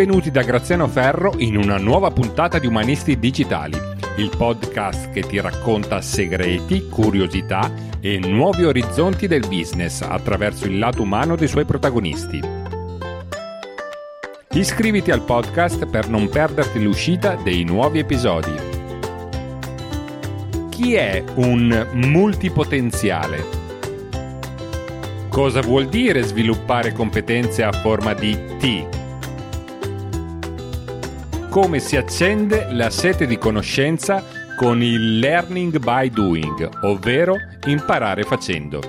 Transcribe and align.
Benvenuti 0.00 0.30
da 0.30 0.40
Graziano 0.40 0.88
Ferro 0.88 1.34
in 1.36 1.58
una 1.58 1.76
nuova 1.76 2.10
puntata 2.10 2.58
di 2.58 2.66
Umanisti 2.66 3.18
Digitali, 3.18 3.76
il 4.16 4.32
podcast 4.34 5.10
che 5.10 5.20
ti 5.20 5.38
racconta 5.38 6.00
segreti, 6.00 6.88
curiosità 6.88 7.70
e 8.00 8.18
nuovi 8.18 8.64
orizzonti 8.64 9.26
del 9.26 9.46
business 9.46 10.00
attraverso 10.00 10.64
il 10.64 10.78
lato 10.78 11.02
umano 11.02 11.36
dei 11.36 11.48
suoi 11.48 11.66
protagonisti. 11.66 12.40
Iscriviti 14.52 15.10
al 15.10 15.20
podcast 15.20 15.84
per 15.84 16.08
non 16.08 16.30
perderti 16.30 16.82
l'uscita 16.82 17.34
dei 17.34 17.64
nuovi 17.64 17.98
episodi. 17.98 18.54
Chi 20.70 20.94
è 20.94 21.22
un 21.34 21.88
multipotenziale? 21.92 23.44
Cosa 25.28 25.60
vuol 25.60 25.88
dire 25.88 26.22
sviluppare 26.22 26.94
competenze 26.94 27.62
a 27.62 27.72
forma 27.72 28.14
di 28.14 28.34
T? 28.56 28.99
Come 31.50 31.80
si 31.80 31.96
accende 31.96 32.68
la 32.70 32.90
sete 32.90 33.26
di 33.26 33.36
conoscenza 33.36 34.24
con 34.56 34.80
il 34.82 35.18
learning 35.18 35.78
by 35.78 36.08
doing, 36.08 36.68
ovvero 36.82 37.34
imparare 37.66 38.22
facendo. 38.22 38.80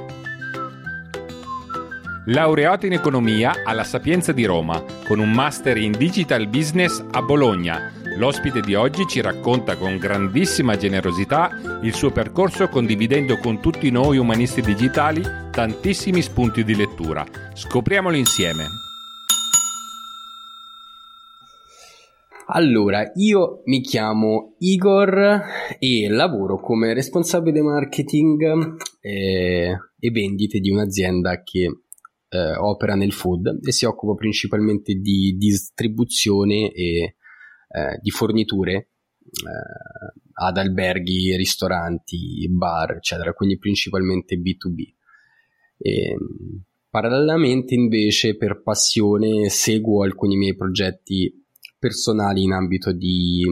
Laureato 2.25 2.85
in 2.85 2.93
economia 2.93 3.63
alla 3.65 3.83
Sapienza 3.83 4.31
di 4.31 4.45
Roma, 4.45 4.83
con 5.07 5.17
un 5.17 5.31
master 5.31 5.77
in 5.77 5.91
digital 5.93 6.47
business 6.47 7.03
a 7.09 7.23
Bologna, 7.23 7.91
l'ospite 8.15 8.61
di 8.61 8.75
oggi 8.75 9.07
ci 9.07 9.21
racconta 9.21 9.75
con 9.75 9.97
grandissima 9.97 10.77
generosità 10.77 11.49
il 11.81 11.95
suo 11.95 12.11
percorso 12.11 12.69
condividendo 12.69 13.37
con 13.37 13.59
tutti 13.59 13.89
noi 13.89 14.19
umanisti 14.19 14.61
digitali 14.61 15.23
tantissimi 15.49 16.21
spunti 16.21 16.63
di 16.63 16.75
lettura. 16.75 17.25
Scopriamolo 17.55 18.15
insieme. 18.15 18.90
Allora, 22.53 23.09
io 23.15 23.61
mi 23.65 23.79
chiamo 23.79 24.55
Igor 24.59 25.41
e 25.79 26.09
lavoro 26.09 26.59
come 26.59 26.93
responsabile 26.93 27.61
marketing 27.61 28.75
eh, 28.99 29.77
e 29.97 30.11
vendite 30.11 30.59
di 30.59 30.69
un'azienda 30.69 31.43
che 31.43 31.83
eh, 32.27 32.55
opera 32.57 32.95
nel 32.95 33.13
food 33.13 33.59
e 33.63 33.71
si 33.71 33.85
occupa 33.85 34.15
principalmente 34.15 34.95
di 34.95 35.37
distribuzione 35.37 36.73
e 36.73 37.15
eh, 37.69 37.99
di 38.01 38.09
forniture 38.09 38.73
eh, 38.73 38.89
ad 40.33 40.57
alberghi, 40.57 41.33
ristoranti, 41.37 42.45
bar, 42.49 42.97
eccetera, 42.97 43.31
quindi 43.31 43.59
principalmente 43.59 44.35
B2B. 44.35 44.93
E, 45.77 46.17
parallelamente 46.89 47.75
invece 47.75 48.35
per 48.35 48.61
passione 48.61 49.47
seguo 49.47 50.03
alcuni 50.03 50.35
miei 50.35 50.55
progetti 50.57 51.40
personali 51.81 52.43
in 52.43 52.51
ambito 52.51 52.91
di 52.91 53.43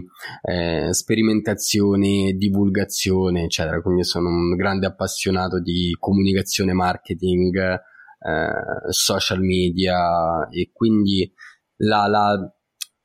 eh, 0.44 0.94
sperimentazione, 0.94 2.34
divulgazione, 2.34 3.46
eccetera. 3.46 3.82
Quindi 3.82 4.04
sono 4.04 4.30
un 4.30 4.56
grande 4.56 4.86
appassionato 4.86 5.60
di 5.60 5.96
comunicazione, 6.00 6.74
marketing, 6.74 7.58
eh, 7.58 8.92
social 8.92 9.42
media 9.42 10.48
e 10.52 10.70
quindi 10.72 11.34
la, 11.78 12.06
la, 12.06 12.38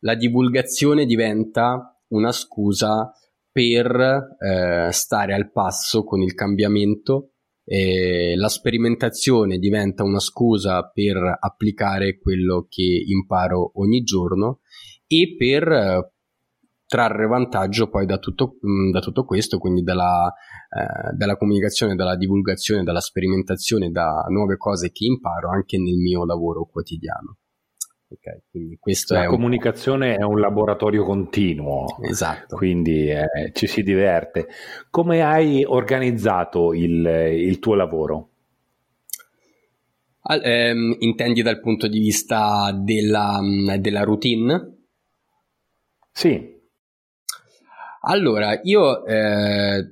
la 0.00 0.14
divulgazione 0.14 1.06
diventa 1.06 1.98
una 2.08 2.30
scusa 2.30 3.10
per 3.50 4.36
eh, 4.38 4.88
stare 4.92 5.32
al 5.32 5.50
passo 5.50 6.04
con 6.04 6.20
il 6.20 6.34
cambiamento 6.34 7.30
e 7.64 8.34
la 8.36 8.48
sperimentazione 8.48 9.56
diventa 9.56 10.02
una 10.02 10.20
scusa 10.20 10.90
per 10.92 11.16
applicare 11.40 12.18
quello 12.18 12.66
che 12.68 12.82
imparo 13.06 13.72
ogni 13.76 14.02
giorno 14.02 14.60
e 15.06 15.34
per 15.36 15.68
eh, 15.68 16.12
trarre 16.86 17.26
vantaggio 17.26 17.88
poi 17.88 18.06
da 18.06 18.18
tutto, 18.18 18.56
mm, 18.66 18.90
da 18.90 19.00
tutto 19.00 19.24
questo, 19.24 19.58
quindi 19.58 19.82
dalla, 19.82 20.32
eh, 20.70 21.14
dalla, 21.16 21.36
comunicazione, 21.36 21.94
dalla 21.94 22.16
divulgazione, 22.16 22.82
dalla 22.82 23.00
sperimentazione, 23.00 23.90
da 23.90 24.24
nuove 24.28 24.56
cose 24.56 24.90
che 24.92 25.06
imparo 25.06 25.50
anche 25.50 25.78
nel 25.78 25.96
mio 25.96 26.24
lavoro 26.24 26.64
quotidiano. 26.70 27.38
Okay, 28.06 28.42
la 29.08 29.24
è 29.24 29.26
comunicazione 29.26 30.14
un... 30.14 30.20
è 30.20 30.22
un 30.22 30.38
laboratorio 30.38 31.02
continuo, 31.02 31.98
esatto. 32.02 32.54
quindi 32.54 33.08
eh, 33.08 33.50
ci 33.52 33.66
si 33.66 33.82
diverte. 33.82 34.46
Come 34.88 35.22
hai 35.22 35.64
organizzato 35.64 36.74
il, 36.74 37.04
il 37.04 37.58
tuo 37.58 37.74
lavoro? 37.74 38.28
Al, 40.26 40.40
ehm, 40.44 40.96
intendi 41.00 41.42
dal 41.42 41.58
punto 41.60 41.88
di 41.88 41.98
vista 41.98 42.70
della, 42.72 43.40
della 43.80 44.04
routine? 44.04 44.83
Sì. 46.14 46.52
Allora, 48.06 48.60
io 48.64 49.06
eh, 49.06 49.82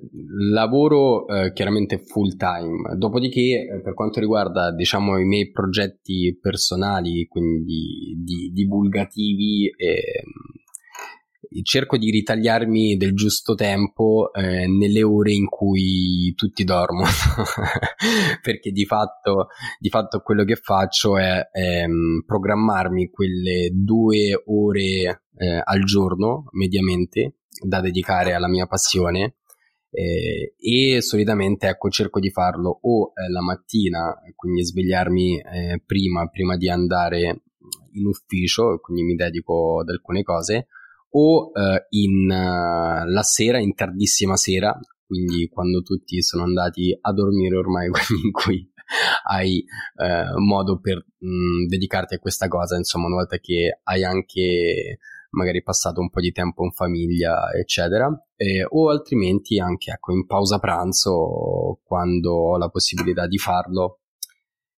lavoro 0.52 1.26
eh, 1.28 1.52
chiaramente 1.54 1.96
full 1.98 2.36
time, 2.36 2.94
dopodiché 2.98 3.66
eh, 3.66 3.80
per 3.80 3.94
quanto 3.94 4.20
riguarda 4.20 4.70
diciamo 4.70 5.18
i 5.18 5.24
miei 5.24 5.50
progetti 5.50 6.36
personali, 6.38 7.26
quindi 7.26 8.14
di, 8.22 8.50
divulgativi, 8.52 9.72
ehm, 9.74 10.30
cerco 11.62 11.96
di 11.96 12.10
ritagliarmi 12.10 12.96
del 12.96 13.14
giusto 13.14 13.54
tempo 13.54 14.32
eh, 14.32 14.66
nelle 14.66 15.02
ore 15.02 15.32
in 15.32 15.46
cui 15.46 16.32
tutti 16.34 16.64
dormono, 16.64 17.08
perché 18.42 18.70
di 18.70 18.84
fatto, 18.84 19.48
di 19.78 19.88
fatto, 19.88 20.20
quello 20.20 20.44
che 20.44 20.56
faccio 20.56 21.18
è 21.18 21.48
ehm, 21.52 22.22
programmarmi 22.26 23.10
quelle 23.10 23.70
due 23.72 24.42
ore 24.46 25.22
eh, 25.36 25.60
al 25.62 25.82
giorno 25.84 26.44
mediamente 26.52 27.36
da 27.62 27.80
dedicare 27.80 28.32
alla 28.32 28.48
mia 28.48 28.66
passione 28.66 29.36
eh, 29.90 30.54
e 30.58 31.02
solitamente 31.02 31.68
ecco 31.68 31.90
cerco 31.90 32.18
di 32.18 32.30
farlo 32.30 32.78
o 32.80 33.12
eh, 33.14 33.30
la 33.30 33.42
mattina 33.42 34.14
quindi 34.34 34.64
svegliarmi 34.64 35.38
eh, 35.38 35.82
prima 35.84 36.26
prima 36.28 36.56
di 36.56 36.70
andare 36.70 37.42
in 37.92 38.06
ufficio 38.06 38.78
quindi 38.80 39.02
mi 39.02 39.14
dedico 39.14 39.80
ad 39.80 39.90
alcune 39.90 40.22
cose 40.22 40.68
o 41.14 41.50
eh, 41.54 41.86
in 41.90 42.24
uh, 42.30 43.08
la 43.08 43.22
sera 43.22 43.58
in 43.58 43.74
tardissima 43.74 44.36
sera 44.36 44.78
quindi 45.04 45.48
quando 45.48 45.82
tutti 45.82 46.22
sono 46.22 46.44
andati 46.44 46.96
a 46.98 47.12
dormire 47.12 47.56
ormai 47.56 47.86
in 48.24 48.30
cui 48.32 48.70
hai 49.28 49.58
eh, 49.58 50.24
modo 50.38 50.80
per 50.80 51.04
mh, 51.18 51.26
mm, 51.26 51.66
dedicarti 51.66 52.14
a 52.14 52.18
questa 52.18 52.48
cosa 52.48 52.76
insomma 52.76 53.06
una 53.06 53.16
volta 53.16 53.38
che 53.38 53.80
hai 53.82 54.04
anche 54.04 54.98
magari 55.32 55.62
passato 55.62 56.00
un 56.00 56.10
po' 56.10 56.20
di 56.20 56.32
tempo 56.32 56.64
in 56.64 56.72
famiglia, 56.72 57.50
eccetera, 57.52 58.08
e, 58.36 58.66
o 58.68 58.90
altrimenti 58.90 59.58
anche 59.58 59.90
ecco, 59.90 60.12
in 60.12 60.26
pausa 60.26 60.58
pranzo, 60.58 61.80
quando 61.84 62.32
ho 62.32 62.58
la 62.58 62.68
possibilità 62.68 63.26
di 63.26 63.38
farlo, 63.38 64.00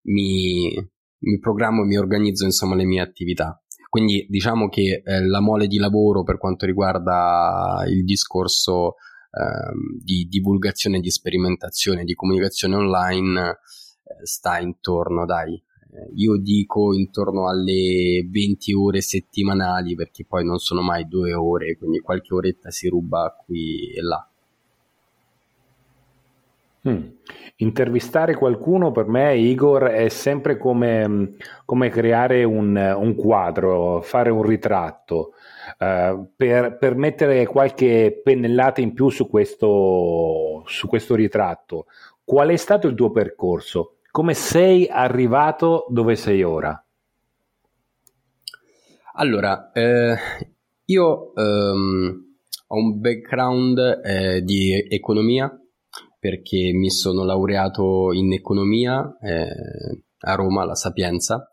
mi, 0.06 0.72
mi 1.18 1.38
programmo 1.38 1.82
e 1.82 1.86
mi 1.86 1.96
organizzo 1.96 2.44
insomma 2.44 2.74
le 2.74 2.84
mie 2.84 3.00
attività. 3.00 3.63
Quindi 3.94 4.26
diciamo 4.28 4.68
che 4.68 5.02
eh, 5.04 5.24
la 5.24 5.40
mole 5.40 5.68
di 5.68 5.78
lavoro 5.78 6.24
per 6.24 6.36
quanto 6.36 6.66
riguarda 6.66 7.84
il 7.86 8.02
discorso 8.02 8.94
eh, 9.30 10.02
di 10.02 10.26
divulgazione, 10.28 10.98
di 10.98 11.12
sperimentazione, 11.12 12.02
di 12.02 12.14
comunicazione 12.14 12.74
online 12.74 13.50
eh, 13.50 14.26
sta 14.26 14.58
intorno, 14.58 15.24
dai, 15.24 15.54
eh, 15.54 16.10
io 16.16 16.36
dico 16.38 16.92
intorno 16.92 17.48
alle 17.48 18.26
20 18.28 18.74
ore 18.74 19.00
settimanali 19.00 19.94
perché 19.94 20.24
poi 20.26 20.44
non 20.44 20.58
sono 20.58 20.82
mai 20.82 21.06
due 21.06 21.32
ore, 21.32 21.76
quindi 21.76 22.00
qualche 22.00 22.34
oretta 22.34 22.72
si 22.72 22.88
ruba 22.88 23.32
qui 23.46 23.92
e 23.94 24.02
là. 24.02 24.28
Mm. 26.88 27.06
Intervistare 27.56 28.34
qualcuno 28.34 28.92
per 28.92 29.06
me, 29.06 29.36
Igor, 29.36 29.84
è 29.84 30.08
sempre 30.08 30.58
come, 30.58 31.36
come 31.64 31.88
creare 31.88 32.44
un, 32.44 32.76
un, 32.76 33.14
quadro, 33.14 34.02
fare 34.02 34.30
un 34.30 34.42
ritratto, 34.42 35.32
uh, 35.78 36.28
per, 36.36 36.76
per, 36.76 36.94
mettere 36.94 37.46
qualche 37.46 38.20
pennellata 38.22 38.80
in 38.80 38.92
più 38.92 39.08
su 39.08 39.28
questo, 39.28 40.62
su 40.66 40.88
questo 40.88 41.14
ritratto. 41.14 41.86
Qual 42.22 42.48
è 42.48 42.56
stato 42.56 42.86
il 42.88 42.94
tuo 42.94 43.10
percorso? 43.10 43.94
come 44.14 44.34
sei 44.34 44.86
arrivato 44.86 45.86
dove 45.88 46.14
sei 46.14 46.44
ora? 46.44 46.80
Allora, 49.14 49.72
eh, 49.72 50.16
io 50.84 51.34
ehm, 51.34 52.36
ho 52.68 52.76
un 52.76 53.00
background 53.00 54.02
eh, 54.04 54.40
di 54.42 54.86
economia 54.88 55.50
perché 56.24 56.72
mi 56.72 56.88
sono 56.88 57.22
laureato 57.22 58.10
in 58.14 58.32
economia 58.32 59.14
eh, 59.20 60.04
a 60.20 60.34
Roma, 60.36 60.62
alla 60.62 60.74
Sapienza. 60.74 61.50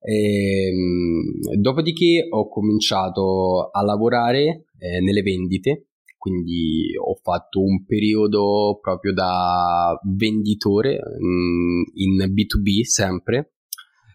E, 0.00 0.68
ehm, 0.68 1.56
dopodiché 1.60 2.24
ho 2.30 2.48
cominciato 2.48 3.68
a 3.68 3.82
lavorare 3.82 4.66
eh, 4.78 5.00
nelle 5.00 5.22
vendite 5.22 5.88
quindi 6.16 6.90
ho 6.98 7.14
fatto 7.20 7.60
un 7.60 7.84
periodo 7.84 8.78
proprio 8.80 9.12
da 9.12 9.96
venditore 10.16 10.98
mm, 10.98 11.82
in 11.94 12.32
B2B 12.32 12.82
sempre, 12.82 13.54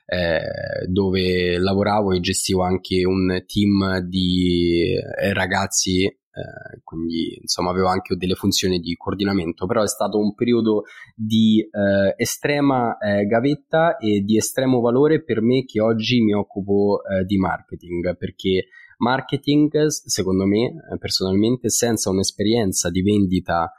eh, 0.05 0.87
dove 0.89 1.57
lavoravo 1.57 2.11
e 2.11 2.19
gestivo 2.19 2.63
anche 2.63 3.05
un 3.05 3.43
team 3.45 3.99
di 3.99 4.93
eh, 4.93 5.33
ragazzi 5.33 6.05
eh, 6.33 6.79
quindi 6.85 7.37
insomma 7.41 7.71
avevo 7.71 7.87
anche 7.87 8.15
delle 8.15 8.35
funzioni 8.35 8.79
di 8.79 8.95
coordinamento, 8.95 9.65
però 9.65 9.83
è 9.83 9.87
stato 9.87 10.17
un 10.17 10.33
periodo 10.33 10.83
di 11.13 11.59
eh, 11.59 12.13
estrema 12.15 12.97
eh, 12.97 13.25
gavetta 13.25 13.97
e 13.97 14.21
di 14.21 14.37
estremo 14.37 14.79
valore 14.79 15.23
per 15.23 15.41
me 15.41 15.65
che 15.65 15.81
oggi 15.81 16.21
mi 16.21 16.33
occupo 16.33 17.01
eh, 17.03 17.25
di 17.25 17.37
marketing, 17.37 18.15
perché 18.15 18.67
marketing 18.97 19.87
secondo 19.87 20.45
me 20.45 20.67
eh, 20.67 20.97
personalmente 20.97 21.69
senza 21.69 22.09
un'esperienza 22.09 22.89
di 22.89 23.01
vendita 23.01 23.73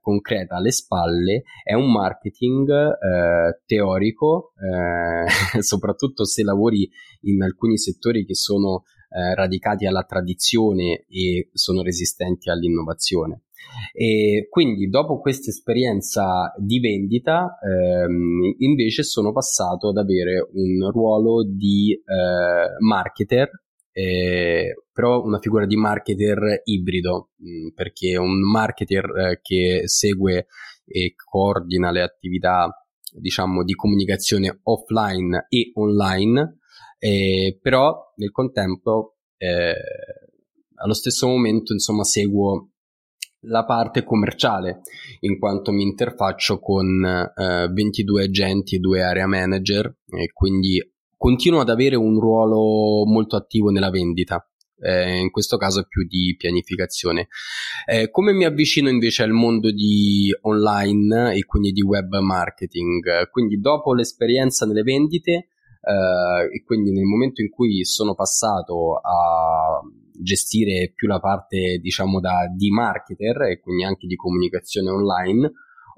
concreta 0.00 0.56
alle 0.56 0.70
spalle 0.70 1.42
è 1.64 1.74
un 1.74 1.90
marketing 1.90 2.70
teorico, 3.66 4.52
soprattutto 5.58 6.24
se 6.24 6.44
lavori 6.44 6.88
in 7.22 7.42
alcuni 7.42 7.76
settori 7.76 8.24
che 8.24 8.36
sono 8.36 8.84
eh, 9.10 9.34
radicati 9.34 9.86
alla 9.86 10.04
tradizione 10.04 11.04
e 11.08 11.50
sono 11.52 11.82
resistenti 11.82 12.48
all'innovazione. 12.50 13.42
E 13.92 14.46
quindi 14.48 14.88
dopo 14.88 15.20
questa 15.20 15.50
esperienza 15.50 16.52
di 16.56 16.80
vendita 16.80 17.58
ehm, 17.62 18.54
invece 18.58 19.02
sono 19.02 19.32
passato 19.32 19.90
ad 19.90 19.96
avere 19.96 20.48
un 20.52 20.90
ruolo 20.90 21.44
di 21.44 21.92
eh, 21.92 22.84
marketer 22.84 23.50
eh, 23.92 24.84
però 24.92 25.22
una 25.22 25.38
figura 25.40 25.66
di 25.66 25.76
marketer 25.76 26.62
ibrido 26.64 27.30
mh, 27.36 27.50
mm, 27.50 27.68
perché 27.74 28.16
un 28.16 28.40
marketer 28.40 29.04
eh, 29.04 29.40
che 29.42 29.82
segue 29.84 30.46
e 30.84 31.14
coordina 31.16 31.90
le 31.90 32.02
attività 32.02 32.68
diciamo 33.12 33.64
di 33.64 33.74
comunicazione 33.74 34.60
offline 34.62 35.46
e 35.48 35.72
online 35.74 36.59
eh, 37.00 37.58
però 37.60 38.12
nel 38.16 38.30
contempo, 38.30 39.16
eh, 39.38 39.74
allo 40.74 40.94
stesso 40.94 41.26
momento, 41.26 41.72
insomma, 41.72 42.04
seguo 42.04 42.72
la 43.44 43.64
parte 43.64 44.04
commerciale 44.04 44.82
in 45.20 45.38
quanto 45.38 45.72
mi 45.72 45.82
interfaccio 45.82 46.58
con 46.58 47.02
eh, 47.04 47.68
22 47.72 48.24
agenti 48.24 48.76
e 48.76 48.78
due 48.80 49.02
area 49.02 49.26
manager 49.26 49.86
e 50.10 50.30
quindi 50.30 50.78
continuo 51.16 51.60
ad 51.60 51.70
avere 51.70 51.96
un 51.96 52.20
ruolo 52.20 53.06
molto 53.06 53.36
attivo 53.36 53.70
nella 53.70 53.90
vendita. 53.90 54.44
Eh, 54.82 55.18
in 55.18 55.30
questo 55.30 55.58
caso 55.58 55.84
più 55.86 56.06
di 56.06 56.34
pianificazione. 56.38 57.28
Eh, 57.86 58.10
come 58.10 58.32
mi 58.32 58.46
avvicino 58.46 58.88
invece 58.88 59.22
al 59.22 59.32
mondo 59.32 59.70
di 59.70 60.34
online 60.40 61.34
e 61.34 61.44
quindi 61.44 61.72
di 61.72 61.82
web 61.82 62.18
marketing? 62.18 63.28
Quindi 63.30 63.60
dopo 63.60 63.92
l'esperienza 63.92 64.64
nelle 64.64 64.82
vendite 64.82 65.49
eh, 65.82 66.54
e 66.54 66.62
quindi 66.64 66.92
nel 66.92 67.04
momento 67.04 67.40
in 67.42 67.50
cui 67.50 67.84
sono 67.84 68.14
passato 68.14 68.96
a 68.96 69.80
gestire 70.12 70.92
più 70.94 71.08
la 71.08 71.18
parte 71.18 71.78
diciamo 71.80 72.20
da 72.20 72.46
di 72.54 72.70
marketer 72.70 73.42
e 73.42 73.60
quindi 73.60 73.84
anche 73.84 74.06
di 74.06 74.16
comunicazione 74.16 74.90
online 74.90 75.50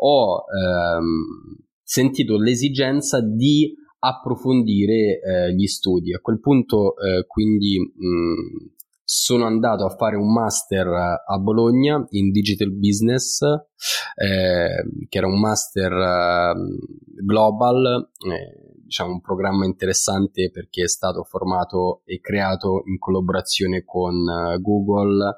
ho 0.04 0.44
ehm, 0.46 1.58
sentito 1.82 2.38
l'esigenza 2.38 3.20
di 3.20 3.74
approfondire 4.04 5.20
eh, 5.20 5.54
gli 5.54 5.66
studi. 5.66 6.12
A 6.12 6.20
quel 6.20 6.40
punto 6.40 6.96
eh, 6.96 7.24
quindi 7.26 7.78
mh, 7.78 8.72
sono 9.04 9.44
andato 9.44 9.84
a 9.84 9.94
fare 9.94 10.16
un 10.16 10.32
master 10.32 10.88
a 10.88 11.38
Bologna 11.38 12.04
in 12.10 12.30
digital 12.30 12.72
business 12.72 13.42
eh, 13.42 15.06
che 15.08 15.18
era 15.18 15.26
un 15.26 15.38
master 15.38 15.92
eh, 15.92 16.54
global 17.22 18.10
eh, 18.32 18.71
diciamo, 18.92 19.12
un 19.12 19.20
programma 19.22 19.64
interessante 19.64 20.50
perché 20.50 20.82
è 20.82 20.88
stato 20.88 21.24
formato 21.24 22.02
e 22.04 22.20
creato 22.20 22.82
in 22.84 22.98
collaborazione 22.98 23.84
con 23.86 24.14
uh, 24.14 24.60
Google, 24.60 25.28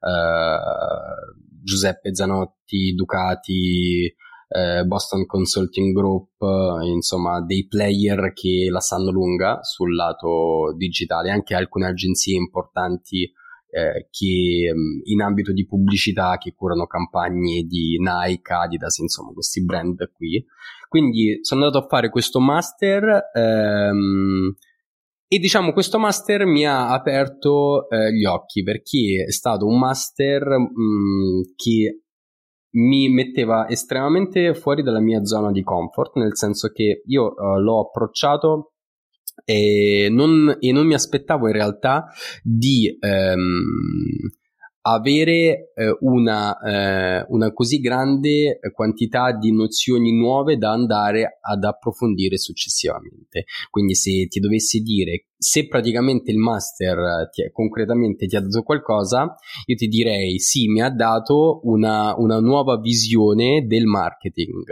uh, 0.00 1.62
Giuseppe 1.62 2.14
Zanotti, 2.14 2.92
Ducati, 2.92 4.14
uh, 4.48 4.86
Boston 4.86 5.24
Consulting 5.24 5.94
Group, 5.94 6.36
insomma 6.84 7.40
dei 7.40 7.66
player 7.66 8.34
che 8.34 8.68
la 8.70 8.80
sanno 8.80 9.10
lunga 9.10 9.62
sul 9.62 9.94
lato 9.94 10.74
digitale, 10.76 11.30
anche 11.30 11.54
alcune 11.54 11.86
agenzie 11.86 12.36
importanti 12.36 13.32
eh, 13.70 14.08
che 14.10 14.72
mm, 14.74 15.00
in 15.04 15.20
ambito 15.20 15.52
di 15.52 15.66
pubblicità 15.66 16.38
che 16.38 16.54
curano 16.54 16.86
campagne 16.86 17.62
di 17.62 17.98
Nike, 17.98 18.52
Adidas, 18.52 18.98
insomma 18.98 19.32
questi 19.32 19.62
brand 19.64 20.10
qui. 20.12 20.44
Quindi 20.88 21.38
sono 21.42 21.64
andato 21.64 21.84
a 21.84 21.88
fare 21.88 22.08
questo 22.08 22.40
master 22.40 23.30
ehm, 23.34 24.56
e 25.26 25.38
diciamo 25.38 25.72
questo 25.72 25.98
master 25.98 26.46
mi 26.46 26.66
ha 26.66 26.90
aperto 26.90 27.88
eh, 27.90 28.12
gli 28.12 28.24
occhi 28.24 28.62
perché 28.62 29.24
è 29.28 29.30
stato 29.30 29.66
un 29.66 29.78
master 29.78 30.48
mh, 30.48 30.62
mm, 30.62 31.40
che 31.54 32.02
mi 32.70 33.08
metteva 33.08 33.68
estremamente 33.68 34.54
fuori 34.54 34.82
dalla 34.82 35.00
mia 35.00 35.24
zona 35.24 35.50
di 35.50 35.62
comfort, 35.62 36.16
nel 36.16 36.36
senso 36.36 36.68
che 36.68 37.02
io 37.04 37.34
uh, 37.34 37.58
l'ho 37.60 37.80
approcciato 37.80 38.72
e 39.44 40.08
non, 40.10 40.56
e 40.58 40.72
non 40.72 40.86
mi 40.86 40.94
aspettavo 40.94 41.46
in 41.46 41.52
realtà 41.52 42.06
di 42.42 42.96
ehm, 42.98 44.30
avere 44.92 45.72
eh, 45.74 45.96
una, 46.00 46.58
eh, 46.58 47.26
una, 47.28 47.52
così 47.52 47.78
grande 47.80 48.58
quantità 48.72 49.32
di 49.32 49.52
nozioni 49.52 50.12
nuove 50.16 50.56
da 50.56 50.72
andare 50.72 51.38
ad 51.40 51.64
approfondire 51.64 52.38
successivamente. 52.38 53.44
Quindi 53.70 53.94
se 53.94 54.26
ti 54.28 54.40
dovessi 54.40 54.80
dire 54.80 55.26
se 55.38 55.68
praticamente 55.68 56.32
il 56.32 56.36
master 56.36 57.28
ti, 57.30 57.48
concretamente 57.52 58.26
ti 58.26 58.34
ha 58.36 58.40
dato 58.40 58.62
qualcosa, 58.62 59.36
io 59.66 59.76
ti 59.76 59.86
direi 59.86 60.40
sì, 60.40 60.66
mi 60.66 60.82
ha 60.82 60.90
dato 60.90 61.60
una, 61.62 62.14
una 62.16 62.40
nuova 62.40 62.78
visione 62.78 63.64
del 63.66 63.84
marketing. 63.84 64.64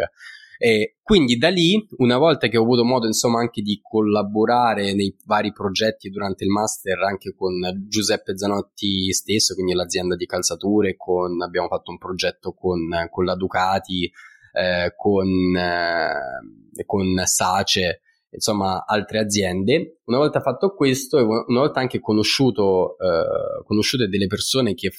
E 0.58 0.96
quindi 1.02 1.36
da 1.36 1.48
lì, 1.48 1.86
una 1.98 2.18
volta 2.18 2.48
che 2.48 2.56
ho 2.56 2.62
avuto 2.62 2.84
modo 2.84 3.06
insomma 3.06 3.40
anche 3.40 3.60
di 3.62 3.78
collaborare 3.82 4.94
nei 4.94 5.14
vari 5.24 5.52
progetti 5.52 6.08
durante 6.08 6.44
il 6.44 6.50
master 6.50 6.98
anche 7.02 7.34
con 7.34 7.54
Giuseppe 7.88 8.36
Zanotti 8.36 9.12
stesso, 9.12 9.54
quindi 9.54 9.74
l'azienda 9.74 10.16
di 10.16 10.26
calzature, 10.26 10.96
con, 10.96 11.42
abbiamo 11.42 11.68
fatto 11.68 11.90
un 11.90 11.98
progetto 11.98 12.52
con, 12.52 12.88
con 13.10 13.24
la 13.24 13.36
Ducati, 13.36 14.10
eh, 14.52 14.94
con, 14.96 15.56
eh, 15.56 16.84
con 16.86 17.22
Sace, 17.24 18.00
insomma 18.30 18.84
altre 18.86 19.18
aziende. 19.18 20.00
Una 20.04 20.18
volta 20.18 20.40
fatto 20.40 20.74
questo, 20.74 21.18
una 21.18 21.60
volta 21.60 21.80
anche 21.80 22.00
conosciuto, 22.00 22.96
eh, 22.98 23.62
conosciute 23.64 24.08
delle 24.08 24.26
persone 24.26 24.74
che 24.74 24.90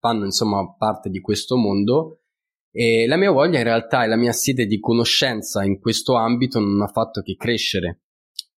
fanno 0.00 0.24
insomma 0.24 0.74
parte 0.76 1.10
di 1.10 1.20
questo 1.20 1.56
mondo, 1.56 2.20
e 2.78 3.06
la 3.06 3.16
mia 3.16 3.30
voglia 3.30 3.56
in 3.56 3.64
realtà 3.64 4.04
e 4.04 4.06
la 4.06 4.18
mia 4.18 4.32
sede 4.32 4.66
di 4.66 4.78
conoscenza 4.78 5.64
in 5.64 5.78
questo 5.78 6.14
ambito 6.14 6.60
non 6.60 6.82
ha 6.82 6.88
fatto 6.88 7.22
che 7.22 7.34
crescere. 7.34 8.02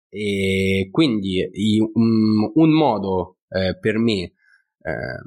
E 0.08 0.88
quindi 0.90 1.46
un, 1.92 2.50
un 2.54 2.70
modo 2.70 3.40
eh, 3.50 3.78
per 3.78 3.98
me 3.98 4.22
eh, 4.22 4.32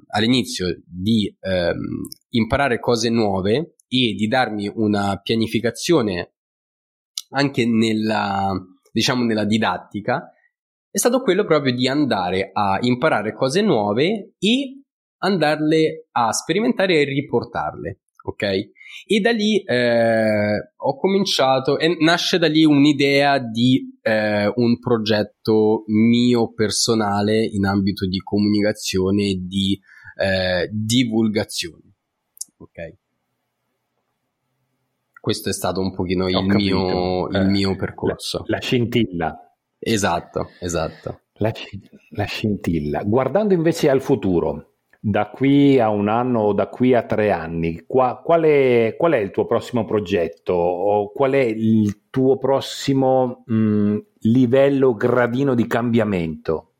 all'inizio 0.08 0.82
di 0.84 1.28
eh, 1.40 1.74
imparare 2.30 2.80
cose 2.80 3.12
nuove 3.12 3.76
e 3.88 4.16
di 4.16 4.26
darmi 4.28 4.72
una 4.74 5.20
pianificazione 5.22 6.34
anche 7.30 7.68
nella, 7.68 8.60
diciamo, 8.92 9.24
nella 9.24 9.46
didattica 9.46 10.34
è 10.90 10.98
stato 10.98 11.22
quello 11.22 11.46
proprio 11.46 11.76
di 11.76 11.88
andare 11.88 12.50
a 12.52 12.80
imparare 12.82 13.36
cose 13.36 13.62
nuove 13.62 14.34
e 14.40 14.82
andarle 15.20 16.08
a 16.14 16.32
sperimentare 16.34 17.02
e 17.02 17.04
riportarle 17.04 18.00
ok? 18.24 18.44
E 19.06 19.20
da 19.22 19.32
lì 19.32 19.62
eh, 19.64 20.72
ho 20.76 20.98
cominciato, 20.98 21.78
e 21.78 21.96
nasce 22.00 22.38
da 22.38 22.48
lì 22.48 22.64
un'idea 22.64 23.40
di 23.40 23.98
eh, 24.02 24.52
un 24.56 24.80
progetto 24.80 25.84
mio 25.88 26.52
personale 26.54 27.44
in 27.46 27.66
ambito 27.66 28.08
di 28.08 28.20
comunicazione 28.20 29.30
e 29.30 29.40
di 29.42 29.80
eh, 30.16 30.70
divulgazione, 30.72 31.94
ok? 32.58 32.98
Questo 35.22 35.50
è 35.50 35.54
stato 35.54 35.82
un 35.82 35.94
pochino 35.94 36.28
il 36.28 36.44
mio, 36.46 37.28
il 37.28 37.36
eh, 37.36 37.46
mio, 37.46 37.76
percorso. 37.76 38.44
La, 38.48 38.56
la, 38.56 38.62
scintilla. 38.62 39.54
Esatto, 39.78 40.52
esatto. 40.60 41.22
La, 41.34 41.52
la 42.12 42.24
scintilla. 42.24 43.04
Guardando 43.04 43.54
invece 43.54 43.90
al 43.90 44.02
futuro, 44.02 44.69
da 45.02 45.30
qui 45.30 45.80
a 45.80 45.90
un 45.90 46.10
anno 46.10 46.42
o 46.42 46.54
da 46.54 46.68
qui 46.68 46.94
a 46.94 47.04
tre 47.04 47.32
anni, 47.32 47.86
qua, 47.88 48.22
qual, 48.24 48.44
è, 48.44 48.96
qual, 48.98 49.14
è, 49.14 49.18
il 49.18 49.32
tuo 49.32 49.46
prossimo 49.46 49.86
progetto 49.86 50.54
o 50.54 51.12
qual 51.12 51.32
è 51.32 51.44
il 51.44 52.10
tuo 52.10 52.38
prossimo 52.38 53.44
mh, 53.46 53.56
mm, 53.56 53.98
livello, 54.22 54.96
gradino 54.96 55.56
di 55.56 55.68
cambiamento? 55.68 56.74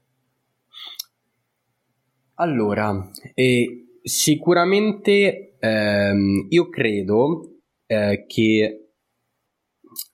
Allora, 2.36 3.10
eh, 3.34 4.00
sicuramente 4.02 5.56
ehm, 5.60 6.48
io 6.50 6.70
credo 6.70 7.60
eh, 7.86 8.26
che 8.28 8.90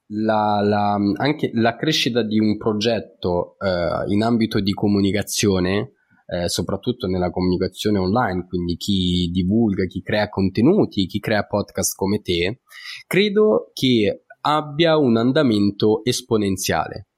la, 0.08 0.62
la, 0.64 0.98
anche 1.18 1.52
la 1.54 1.76
crescita 1.76 2.24
di 2.24 2.40
un 2.40 2.58
progetto 2.58 3.58
eh, 3.60 4.12
in 4.12 4.22
ambito 4.22 4.60
di 4.60 4.74
comunicazione, 4.74 5.94
eh, 6.26 6.50
soprattutto 6.50 7.08
nella 7.08 7.30
comunicazione 7.30 8.00
online, 8.00 8.46
quindi 8.48 8.76
chi 8.78 9.30
divulga, 9.32 9.86
chi 9.86 10.02
crea 10.02 10.30
contenuti, 10.30 11.06
chi 11.06 11.20
crea 11.20 11.46
podcast 11.46 11.96
come 11.96 12.22
te, 12.22 12.62
credo 13.08 13.72
che 13.74 14.26
abbia 14.42 14.98
un 14.98 15.18
andamento 15.18 16.04
esponenziale. 16.04 17.10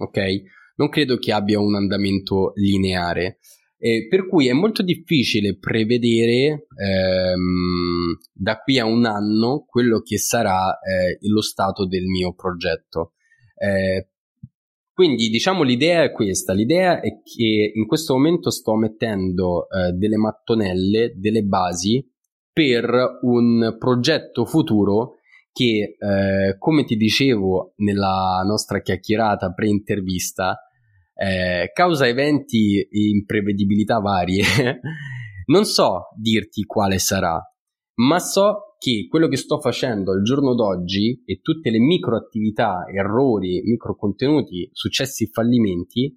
Ok? 0.00 0.18
Non 0.76 0.88
credo 0.88 1.16
che 1.18 1.32
abbia 1.32 1.60
un 1.60 1.74
andamento 1.74 2.52
lineare. 2.54 3.38
Eh, 3.82 4.06
per 4.08 4.26
cui 4.26 4.46
è 4.46 4.52
molto 4.52 4.82
difficile 4.82 5.56
prevedere 5.58 6.66
ehm, 6.76 8.18
da 8.30 8.58
qui 8.58 8.78
a 8.78 8.84
un 8.84 9.06
anno 9.06 9.64
quello 9.66 10.00
che 10.00 10.18
sarà 10.18 10.78
eh, 10.80 11.16
lo 11.28 11.40
stato 11.40 11.86
del 11.86 12.04
mio 12.04 12.34
progetto. 12.34 13.14
Eh, 13.56 14.09
quindi 15.00 15.30
diciamo 15.30 15.62
l'idea 15.62 16.02
è 16.02 16.12
questa, 16.12 16.52
l'idea 16.52 17.00
è 17.00 17.22
che 17.22 17.72
in 17.74 17.86
questo 17.86 18.12
momento 18.12 18.50
sto 18.50 18.74
mettendo 18.74 19.66
eh, 19.70 19.92
delle 19.92 20.18
mattonelle, 20.18 21.14
delle 21.16 21.42
basi 21.42 22.06
per 22.52 23.20
un 23.22 23.76
progetto 23.78 24.44
futuro 24.44 25.14
che, 25.50 25.96
eh, 25.98 26.56
come 26.58 26.84
ti 26.84 26.96
dicevo 26.96 27.72
nella 27.76 28.42
nostra 28.44 28.82
chiacchierata 28.82 29.54
pre-intervista, 29.54 30.68
eh, 31.14 31.70
causa 31.72 32.06
eventi 32.06 32.86
in 32.90 33.24
prevedibilità 33.24 34.00
varie, 34.00 34.44
non 35.46 35.64
so 35.64 36.08
dirti 36.14 36.64
quale 36.64 36.98
sarà, 36.98 37.42
ma 38.00 38.18
so 38.18 38.69
che 38.80 39.08
quello 39.10 39.28
che 39.28 39.36
sto 39.36 39.60
facendo 39.60 40.10
al 40.10 40.22
giorno 40.22 40.54
d'oggi 40.54 41.22
e 41.26 41.40
tutte 41.42 41.68
le 41.68 41.78
micro 41.78 42.16
attività, 42.16 42.86
errori, 42.90 43.60
micro 43.62 43.94
contenuti, 43.94 44.70
successi 44.72 45.24
e 45.24 45.30
fallimenti 45.30 46.16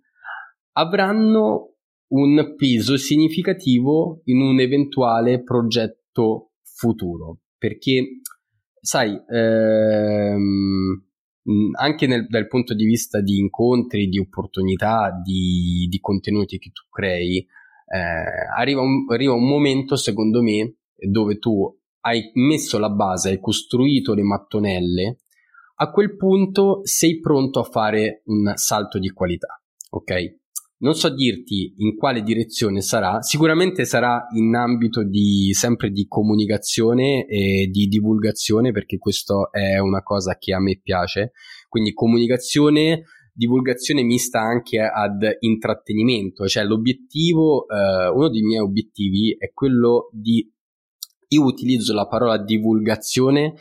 avranno 0.78 1.74
un 2.14 2.54
peso 2.56 2.96
significativo 2.96 4.22
in 4.26 4.40
un 4.40 4.62
eventuale 4.62 5.44
progetto 5.44 6.54
futuro. 6.62 7.40
Perché, 7.58 8.22
sai, 8.80 9.22
ehm, 9.28 11.04
anche 11.78 12.08
nel, 12.08 12.28
dal 12.28 12.48
punto 12.48 12.74
di 12.74 12.86
vista 12.86 13.20
di 13.20 13.40
incontri, 13.40 14.08
di 14.08 14.20
opportunità, 14.20 15.12
di, 15.22 15.86
di 15.90 16.00
contenuti 16.00 16.60
che 16.60 16.72
tu 16.72 16.84
crei, 16.90 17.40
eh, 17.40 18.56
arriva, 18.56 18.80
un, 18.80 19.04
arriva 19.10 19.34
un 19.34 19.50
momento, 19.50 19.98
secondo 19.98 20.42
me, 20.42 20.76
dove 20.96 21.40
tu 21.40 21.78
hai 22.06 22.32
messo 22.34 22.78
la 22.80 22.90
base, 22.90 23.30
hai 23.30 23.40
costruito 23.40 24.14
le 24.14 24.24
mattonelle, 24.24 25.18
a 25.76 25.90
quel 25.90 26.16
punto 26.16 26.82
sei 26.84 27.20
pronto 27.20 27.60
a 27.60 27.64
fare 27.64 28.22
un 28.26 28.52
salto 28.56 29.00
di 29.00 29.10
qualità, 29.10 29.62
ok? 29.90 30.42
Non 30.84 30.96
so 30.96 31.10
dirti 31.10 31.76
in 31.78 31.96
quale 31.96 32.24
direzione 32.24 32.82
sarà, 32.82 33.22
sicuramente 33.22 33.86
sarà 33.86 34.28
in 34.36 34.54
ambito 34.54 35.04
di 35.04 35.54
sempre 35.54 35.92
di 35.92 36.06
comunicazione 36.08 37.26
e 37.26 37.70
di 37.72 37.88
divulgazione, 37.88 38.74
perché 38.74 38.98
questo 38.98 39.50
è 39.52 39.78
una 39.78 40.04
cosa 40.04 40.38
che 40.38 40.54
a 40.54 40.60
me 40.60 40.80
piace. 40.84 41.32
Quindi 41.70 41.94
comunicazione, 41.94 43.04
divulgazione 43.32 44.04
mista 44.04 44.42
anche 44.42 44.80
ad 44.80 45.26
intrattenimento, 45.40 46.48
cioè 46.48 46.66
l'obiettivo, 46.66 47.66
eh, 47.68 48.10
uno 48.10 48.30
dei 48.30 48.42
miei 48.42 48.62
obiettivi 48.62 49.38
è 49.40 49.54
quello 49.54 50.10
di 50.12 50.53
io 51.34 51.44
utilizzo 51.44 51.94
la 51.94 52.08
parola 52.08 52.38
divulgazione 52.38 53.56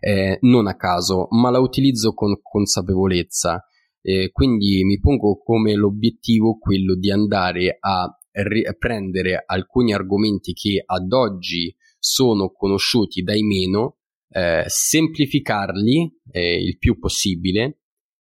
eh, 0.00 0.38
non 0.42 0.66
a 0.66 0.76
caso, 0.76 1.26
ma 1.30 1.50
la 1.50 1.58
utilizzo 1.58 2.14
con 2.14 2.38
consapevolezza. 2.40 3.64
Eh, 4.00 4.30
quindi 4.30 4.84
mi 4.84 5.00
pongo 5.00 5.42
come 5.42 5.74
l'obiettivo 5.74 6.58
quello 6.58 6.94
di 6.94 7.10
andare 7.10 7.76
a 7.80 8.08
ri- 8.30 8.64
prendere 8.78 9.42
alcuni 9.44 9.92
argomenti 9.92 10.52
che 10.52 10.82
ad 10.84 11.12
oggi 11.12 11.74
sono 11.98 12.52
conosciuti 12.52 13.22
dai 13.22 13.42
meno, 13.42 13.96
eh, 14.28 14.62
semplificarli 14.66 16.20
eh, 16.30 16.62
il 16.62 16.78
più 16.78 16.98
possibile 16.98 17.80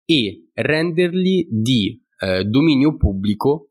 e 0.05 0.49
renderli 0.53 1.47
di 1.49 1.99
eh, 2.19 2.43
dominio 2.43 2.95
pubblico 2.97 3.69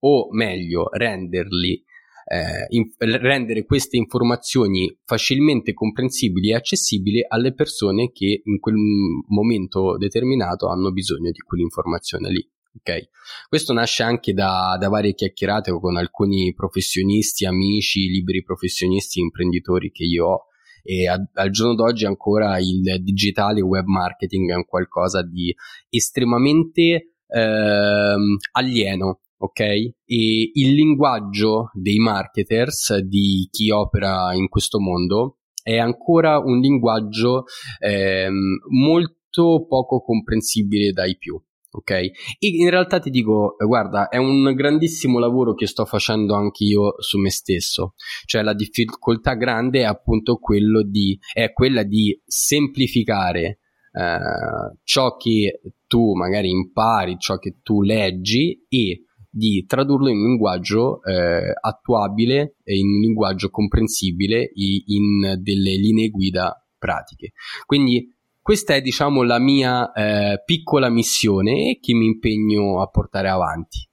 o 0.00 0.28
meglio 0.30 0.88
renderli 0.92 1.82
eh, 2.24 2.66
in, 2.70 2.90
rendere 2.98 3.64
queste 3.64 3.96
informazioni 3.96 4.96
facilmente 5.04 5.72
comprensibili 5.72 6.50
e 6.50 6.54
accessibili 6.54 7.24
alle 7.26 7.54
persone 7.54 8.10
che 8.12 8.42
in 8.44 8.58
quel 8.58 8.76
momento 9.28 9.96
determinato 9.96 10.68
hanno 10.68 10.92
bisogno 10.92 11.30
di 11.30 11.40
quell'informazione 11.40 12.30
lì. 12.30 12.48
Okay. 12.76 13.08
Questo 13.48 13.72
nasce 13.72 14.02
anche 14.02 14.32
da, 14.32 14.76
da, 14.80 14.88
varie 14.88 15.14
chiacchierate 15.14 15.70
con 15.78 15.96
alcuni 15.96 16.52
professionisti, 16.54 17.46
amici, 17.46 18.08
liberi 18.08 18.42
professionisti, 18.42 19.20
imprenditori 19.20 19.92
che 19.92 20.02
io 20.02 20.26
ho 20.26 20.40
e 20.86 21.08
a, 21.08 21.18
al 21.34 21.50
giorno 21.50 21.74
d'oggi 21.74 22.04
ancora 22.04 22.58
il 22.58 23.02
digitale 23.02 23.62
web 23.62 23.86
marketing 23.86 24.50
è 24.50 24.54
un 24.54 24.66
qualcosa 24.66 25.22
di 25.22 25.54
estremamente 25.88 27.14
eh, 27.26 28.16
alieno 28.52 29.20
ok? 29.44 29.60
E 29.60 29.92
il 30.06 30.74
linguaggio 30.74 31.70
dei 31.74 31.98
marketers, 31.98 32.98
di 32.98 33.46
chi 33.50 33.70
opera 33.70 34.32
in 34.34 34.48
questo 34.48 34.80
mondo, 34.80 35.38
è 35.62 35.76
ancora 35.76 36.38
un 36.38 36.60
linguaggio 36.60 37.44
ehm, 37.78 38.58
molto 38.70 39.66
poco 39.68 40.02
comprensibile 40.02 40.92
dai 40.92 41.16
più. 41.16 41.40
Ok? 41.76 41.90
E 41.90 42.12
in 42.38 42.70
realtà 42.70 43.00
ti 43.00 43.10
dico, 43.10 43.56
guarda, 43.58 44.08
è 44.08 44.16
un 44.16 44.54
grandissimo 44.54 45.18
lavoro 45.18 45.54
che 45.54 45.66
sto 45.66 45.84
facendo 45.84 46.34
anche 46.34 46.64
io 46.64 46.94
su 46.98 47.18
me 47.18 47.30
stesso. 47.30 47.94
Cioè 48.26 48.42
la 48.42 48.54
difficoltà 48.54 49.34
grande 49.34 49.80
è 49.80 49.84
appunto 49.84 50.38
di, 50.88 51.18
è 51.32 51.52
quella 51.52 51.82
di 51.82 52.18
semplificare 52.24 53.58
eh, 53.96 54.18
ciò 54.84 55.16
che 55.16 55.60
tu 55.86 56.14
magari 56.14 56.50
impari, 56.50 57.16
ciò 57.18 57.38
che 57.38 57.58
tu 57.62 57.82
leggi 57.82 58.66
e 58.68 59.04
di 59.36 59.64
tradurlo 59.66 60.08
in 60.08 60.18
un 60.18 60.26
linguaggio 60.26 61.02
eh, 61.02 61.52
attuabile 61.60 62.54
e 62.62 62.78
in 62.78 62.86
un 62.86 63.00
linguaggio 63.00 63.50
comprensibile 63.50 64.52
in 64.54 65.38
delle 65.40 65.76
linee 65.76 66.08
guida 66.10 66.64
pratiche. 66.78 67.32
Quindi 67.66 68.14
questa 68.40 68.74
è 68.74 68.80
diciamo 68.80 69.22
la 69.22 69.40
mia 69.40 69.90
eh, 69.92 70.42
piccola 70.44 70.88
missione 70.88 71.78
che 71.80 71.94
mi 71.94 72.06
impegno 72.06 72.80
a 72.80 72.86
portare 72.86 73.28
avanti. 73.28 73.88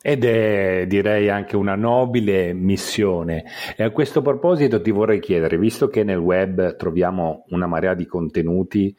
Ed 0.00 0.24
è 0.24 0.84
direi 0.86 1.28
anche 1.30 1.56
una 1.56 1.74
nobile 1.74 2.52
missione. 2.52 3.44
E 3.76 3.82
a 3.82 3.90
questo 3.90 4.20
proposito 4.20 4.80
ti 4.80 4.90
vorrei 4.90 5.20
chiedere, 5.20 5.58
visto 5.58 5.88
che 5.88 6.04
nel 6.04 6.18
web 6.18 6.76
troviamo 6.76 7.44
una 7.48 7.66
marea 7.66 7.94
di 7.94 8.06
contenuti 8.06 8.94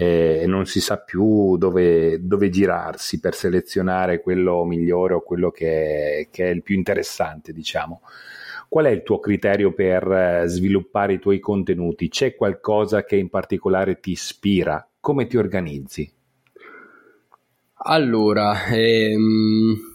e 0.00 0.46
non 0.46 0.64
si 0.64 0.80
sa 0.80 0.96
più 0.96 1.58
dove, 1.58 2.26
dove, 2.26 2.48
girarsi 2.48 3.20
per 3.20 3.34
selezionare 3.34 4.22
quello 4.22 4.64
migliore 4.64 5.12
o 5.12 5.20
quello 5.20 5.50
che 5.50 6.20
è, 6.20 6.28
che 6.30 6.46
è 6.46 6.48
il 6.48 6.62
più 6.62 6.74
interessante, 6.74 7.52
diciamo. 7.52 8.00
Qual 8.66 8.86
è 8.86 8.88
il 8.88 9.02
tuo 9.02 9.20
criterio 9.20 9.74
per 9.74 10.10
eh, 10.10 10.44
sviluppare 10.46 11.12
i 11.12 11.18
tuoi 11.18 11.38
contenuti? 11.38 12.08
C'è 12.08 12.34
qualcosa 12.34 13.04
che 13.04 13.16
in 13.16 13.28
particolare 13.28 14.00
ti 14.00 14.12
ispira? 14.12 14.88
Come 14.98 15.26
ti 15.26 15.36
organizzi? 15.36 16.10
Allora, 17.74 18.68
ehm, 18.68 19.89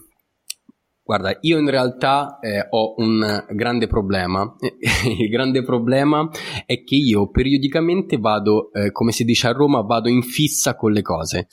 Guarda, 1.06 1.38
io 1.42 1.58
in 1.58 1.70
realtà 1.70 2.40
eh, 2.40 2.66
ho 2.68 2.94
un 2.96 3.44
grande 3.50 3.86
problema. 3.86 4.56
Il 5.16 5.28
grande 5.28 5.62
problema 5.62 6.28
è 6.66 6.82
che 6.82 6.96
io 6.96 7.30
periodicamente 7.30 8.16
vado, 8.16 8.72
eh, 8.72 8.90
come 8.90 9.12
si 9.12 9.22
dice 9.22 9.46
a 9.46 9.52
Roma, 9.52 9.82
vado 9.82 10.08
in 10.08 10.22
fissa 10.22 10.74
con 10.74 10.90
le 10.90 11.02
cose. 11.02 11.46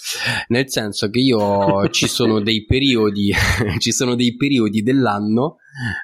Nel 0.47 0.71
senso 0.71 1.11
che 1.11 1.19
io 1.19 1.87
ci 1.93 2.07
sono 2.07 2.41
dei 2.41 2.65
periodi, 2.65 3.31
ci 3.77 3.91
sono 3.91 4.15
dei 4.15 4.35
periodi 4.35 4.81
dell'anno 4.81 5.57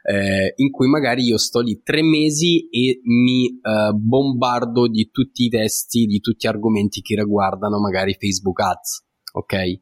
eh, 0.03 0.53
in 0.57 0.69
cui 0.69 0.87
magari 0.87 1.23
io 1.23 1.39
sto 1.39 1.61
lì 1.61 1.81
tre 1.81 2.03
mesi 2.03 2.69
e 2.69 3.01
mi 3.03 3.47
eh, 3.47 3.93
bombardo 3.95 4.87
di 4.87 5.09
tutti 5.11 5.45
i 5.45 5.49
testi, 5.49 6.05
di 6.05 6.19
tutti 6.19 6.45
gli 6.45 6.49
argomenti 6.51 7.01
che 7.01 7.15
riguardano 7.15 7.79
magari 7.79 8.15
Facebook 8.19 8.59
Ads. 8.59 9.07
Ok? 9.31 9.81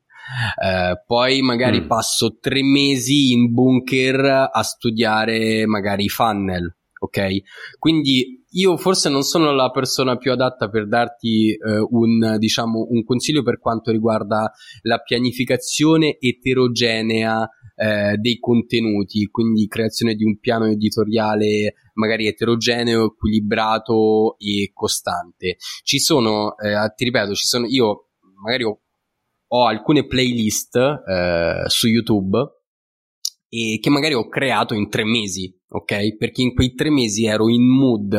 Eh, 0.61 1.01
poi 1.05 1.41
magari 1.41 1.81
mm. 1.81 1.87
passo 1.87 2.37
tre 2.39 2.61
mesi 2.63 3.31
in 3.31 3.53
bunker 3.53 4.49
a 4.51 4.61
studiare 4.63 5.65
magari 5.65 6.05
i 6.05 6.09
funnel, 6.09 6.75
ok? 6.99 7.27
Quindi 7.79 8.43
io 8.51 8.77
forse 8.77 9.09
non 9.09 9.23
sono 9.23 9.51
la 9.53 9.69
persona 9.69 10.15
più 10.17 10.31
adatta 10.31 10.69
per 10.69 10.87
darti 10.87 11.51
eh, 11.51 11.85
un, 11.89 12.37
diciamo, 12.37 12.87
un 12.89 13.03
consiglio 13.03 13.43
per 13.43 13.59
quanto 13.59 13.91
riguarda 13.91 14.51
la 14.83 14.99
pianificazione 14.99 16.17
eterogenea 16.19 17.47
eh, 17.75 18.17
dei 18.17 18.39
contenuti, 18.39 19.27
quindi 19.27 19.67
creazione 19.67 20.15
di 20.15 20.23
un 20.23 20.39
piano 20.39 20.65
editoriale 20.65 21.75
magari 21.93 22.27
eterogeneo, 22.27 23.05
equilibrato 23.05 24.35
e 24.39 24.71
costante. 24.73 25.57
Ci 25.83 25.99
sono, 25.99 26.57
eh, 26.57 26.91
ti 26.95 27.03
ripeto, 27.03 27.33
ci 27.33 27.45
sono, 27.45 27.65
io 27.67 28.09
magari 28.43 28.63
ho, 28.63 28.81
ho 29.47 29.65
alcune 29.65 30.05
playlist 30.05 30.75
eh, 30.75 31.63
su 31.67 31.87
YouTube 31.87 32.37
e 33.49 33.79
che 33.79 33.89
magari 33.89 34.13
ho 34.13 34.27
creato 34.27 34.73
in 34.73 34.89
tre 34.89 35.03
mesi 35.03 35.57
ok? 35.69 36.15
Perché 36.17 36.41
in 36.41 36.53
quei 36.53 36.73
tre 36.73 36.89
mesi 36.89 37.25
ero 37.25 37.49
in 37.49 37.63
mood 37.67 38.13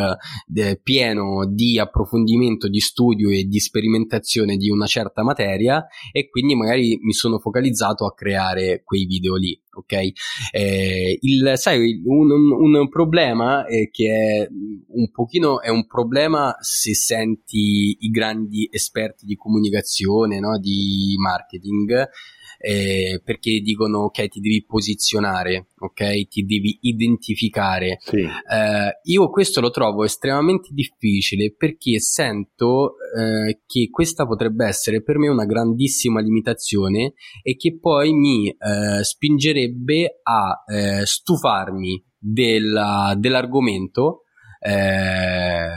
eh, 0.54 0.80
pieno 0.82 1.47
di 1.47 1.78
approfondimento, 1.78 2.68
di 2.68 2.80
studio 2.80 3.30
e 3.30 3.44
di 3.44 3.58
sperimentazione 3.58 4.56
di 4.56 4.68
una 4.68 4.87
certa 4.87 5.23
materia 5.23 5.87
e 6.12 6.28
quindi 6.28 6.54
magari 6.54 6.99
mi 7.00 7.12
sono 7.12 7.38
focalizzato 7.38 8.04
a 8.04 8.12
creare 8.12 8.82
quei 8.85 9.06
video 9.06 9.37
lì, 9.37 9.58
ok? 9.78 9.92
Eh, 10.52 11.18
il, 11.20 11.52
sai, 11.54 12.00
un, 12.04 12.30
un, 12.30 12.75
un 12.75 12.88
problema 12.88 13.66
è 13.66 13.88
che 13.90 14.11
è 14.11 14.49
un 14.50 15.11
pochino 15.11 15.61
è 15.61 15.68
un 15.68 15.87
problema 15.87 16.56
se 16.61 16.94
senti 16.94 17.97
i 18.00 18.11
grandi 18.11 18.68
esperti 18.70 19.25
di 19.25 19.37
comunicazione, 19.37 20.40
no? 20.40 20.58
di 20.58 21.14
marketing 21.18 22.08
eh, 22.58 23.20
perché 23.25 23.61
dicono 23.61 24.00
ok 24.00 24.28
ti 24.28 24.40
devi 24.40 24.64
posizionare, 24.66 25.68
ok 25.78 26.28
ti 26.28 26.44
devi 26.44 26.78
identificare. 26.82 27.99
Sì. 28.00 28.18
Eh, 28.18 29.00
io 29.04 29.30
questo 29.30 29.61
lo 29.61 29.70
trovo 29.70 30.04
estremamente 30.04 30.70
difficile 30.73 31.54
perché 31.56 32.00
sento 32.00 32.97
eh, 33.16 33.61
che 33.64 33.88
questa 33.90 34.26
potrebbe 34.26 34.66
essere 34.66 35.02
per 35.02 35.18
me 35.18 35.28
una 35.28 35.47
grandissima 35.47 36.20
limitazione 36.20 37.14
e 37.42 37.56
che 37.56 37.78
poi 37.78 38.12
mi 38.12 38.49
eh, 38.49 39.04
spingerebbe 39.68 40.20
a 40.22 40.64
eh, 40.66 41.06
stufarmi 41.06 42.04
della, 42.18 43.14
dell'argomento 43.16 44.22
eh, 44.60 45.70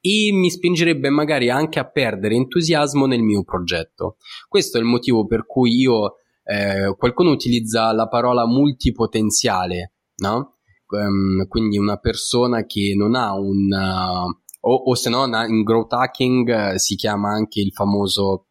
e 0.00 0.32
mi 0.32 0.50
spingerebbe 0.50 1.10
magari 1.10 1.50
anche 1.50 1.78
a 1.78 1.88
perdere 1.88 2.34
entusiasmo 2.34 3.06
nel 3.06 3.22
mio 3.22 3.42
progetto. 3.42 4.16
Questo 4.48 4.78
è 4.78 4.80
il 4.80 4.86
motivo 4.86 5.26
per 5.26 5.46
cui 5.46 5.76
io, 5.76 6.16
eh, 6.44 6.94
qualcuno 6.96 7.30
utilizza 7.30 7.92
la 7.92 8.08
parola 8.08 8.46
multipotenziale, 8.46 9.94
no? 10.16 10.54
Um, 10.90 11.46
quindi 11.48 11.76
una 11.76 11.98
persona 11.98 12.64
che 12.64 12.94
non 12.96 13.14
ha 13.14 13.34
un... 13.34 13.70
Uh, 13.70 14.46
o, 14.60 14.74
o 14.74 14.94
se 14.94 15.10
no 15.10 15.24
in 15.46 15.62
growth 15.62 15.92
hacking 15.92 16.48
uh, 16.48 16.78
si 16.78 16.94
chiama 16.94 17.30
anche 17.30 17.60
il 17.60 17.72
famoso 17.72 18.47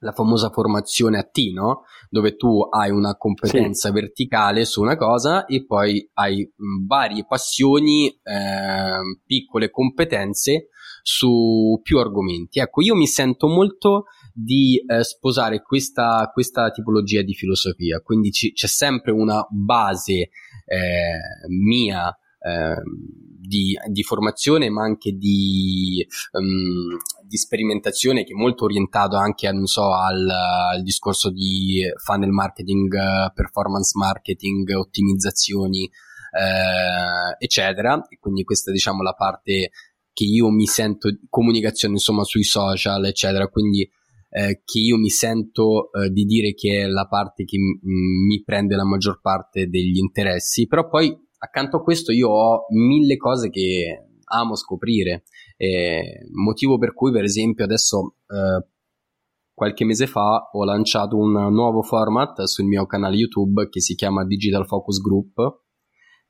la 0.00 0.12
famosa 0.12 0.50
formazione 0.50 1.18
a 1.18 1.24
T, 1.24 1.52
no? 1.52 1.82
Dove 2.08 2.36
tu 2.36 2.60
hai 2.70 2.90
una 2.90 3.16
competenza 3.16 3.88
sì. 3.88 3.94
verticale 3.94 4.64
su 4.64 4.80
una 4.80 4.96
cosa 4.96 5.46
e 5.46 5.64
poi 5.64 6.08
hai 6.14 6.48
varie 6.86 7.26
passioni, 7.26 8.08
eh, 8.08 9.20
piccole 9.26 9.70
competenze 9.70 10.68
su 11.02 11.80
più 11.82 11.98
argomenti. 11.98 12.60
Ecco, 12.60 12.82
io 12.82 12.94
mi 12.94 13.06
sento 13.06 13.48
molto 13.48 14.04
di 14.32 14.76
eh, 14.86 15.02
sposare 15.02 15.62
questa, 15.62 16.30
questa, 16.32 16.70
tipologia 16.70 17.22
di 17.22 17.34
filosofia, 17.34 18.00
quindi 18.00 18.30
c- 18.30 18.52
c'è 18.52 18.66
sempre 18.66 19.10
una 19.10 19.44
base 19.50 20.30
eh, 20.66 21.48
mia 21.48 22.08
eh, 22.40 22.76
di, 23.40 23.76
di, 23.90 24.02
formazione 24.02 24.68
ma 24.68 24.82
anche 24.82 25.12
di, 25.12 26.06
um, 26.32 26.96
di, 27.28 27.36
sperimentazione 27.36 28.24
che 28.24 28.32
è 28.32 28.36
molto 28.36 28.64
orientato 28.64 29.16
anche 29.16 29.50
so, 29.64 29.92
al, 29.92 30.28
al, 30.28 30.82
discorso 30.82 31.30
di 31.30 31.82
funnel 32.02 32.30
marketing, 32.30 33.32
performance 33.34 33.96
marketing, 33.98 34.70
ottimizzazioni 34.70 35.84
eh, 35.84 37.36
eccetera. 37.38 38.04
E 38.08 38.18
quindi 38.18 38.44
questa 38.44 38.72
diciamo 38.72 39.02
la 39.02 39.12
parte 39.12 39.70
che 40.12 40.24
io 40.24 40.50
mi 40.50 40.66
sento 40.66 41.08
comunicazione 41.28 41.94
insomma 41.94 42.24
sui 42.24 42.44
social 42.44 43.04
eccetera. 43.04 43.48
Quindi 43.48 43.88
eh, 44.30 44.62
che 44.64 44.78
io 44.78 44.96
mi 44.96 45.10
sento 45.10 45.90
eh, 45.92 46.10
di 46.10 46.24
dire 46.24 46.52
che 46.54 46.82
è 46.82 46.86
la 46.86 47.06
parte 47.06 47.44
che 47.44 47.58
m- 47.58 47.78
mi 48.26 48.42
prende 48.42 48.76
la 48.76 48.84
maggior 48.84 49.20
parte 49.20 49.68
degli 49.68 49.98
interessi. 49.98 50.66
Però 50.66 50.88
poi 50.88 51.16
accanto 51.38 51.78
a 51.78 51.82
questo 51.82 52.12
io 52.12 52.28
ho 52.28 52.66
mille 52.70 53.16
cose 53.16 53.48
che 53.48 54.07
amo 54.28 54.54
scoprire. 54.54 55.24
Eh, 55.56 56.26
motivo 56.32 56.78
per 56.78 56.94
cui 56.94 57.10
per 57.10 57.24
esempio 57.24 57.64
adesso 57.64 58.16
eh, 58.28 58.66
qualche 59.52 59.84
mese 59.84 60.06
fa 60.06 60.50
ho 60.52 60.64
lanciato 60.64 61.16
un 61.16 61.32
nuovo 61.52 61.82
format 61.82 62.42
sul 62.44 62.66
mio 62.66 62.86
canale 62.86 63.16
YouTube 63.16 63.68
che 63.68 63.80
si 63.80 63.94
chiama 63.94 64.24
Digital 64.24 64.66
Focus 64.66 65.00
Group 65.00 65.62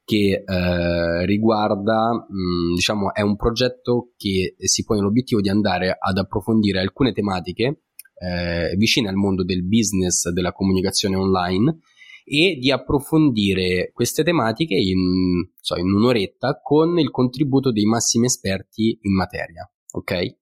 che 0.09 0.43
eh, 0.43 1.27
riguarda, 1.27 2.13
mh, 2.13 2.71
mm, 2.71 2.75
diciamo, 2.75 3.13
è 3.13 3.21
un 3.21 3.37
progetto 3.37 4.13
che 4.17 4.55
si 4.57 4.83
pone 4.85 5.03
l'obiettivo 5.03 5.43
di 5.43 5.51
andare 5.51 5.95
ad 5.99 6.17
approfondire 6.17 6.81
alcune 6.81 7.13
tematiche 7.13 7.83
eh, 8.19 8.75
vicine 8.77 9.11
al 9.11 9.17
mondo 9.17 9.45
del 9.45 9.65
business, 9.67 10.31
della 10.31 10.53
comunicazione 10.53 11.15
online 11.17 11.81
e 12.29 12.59
di 12.61 12.71
approfondire 12.71 13.91
queste 13.93 14.23
tematiche 14.23 14.75
in, 14.75 15.49
so, 15.61 15.77
in 15.77 15.93
un'oretta 15.93 16.61
con 16.63 16.99
il 16.99 17.11
contributo 17.11 17.73
dei 17.73 17.85
massimi 17.85 18.27
esperti 18.27 18.99
in 19.03 19.15
materia. 19.15 19.71
Ok? 19.93 20.37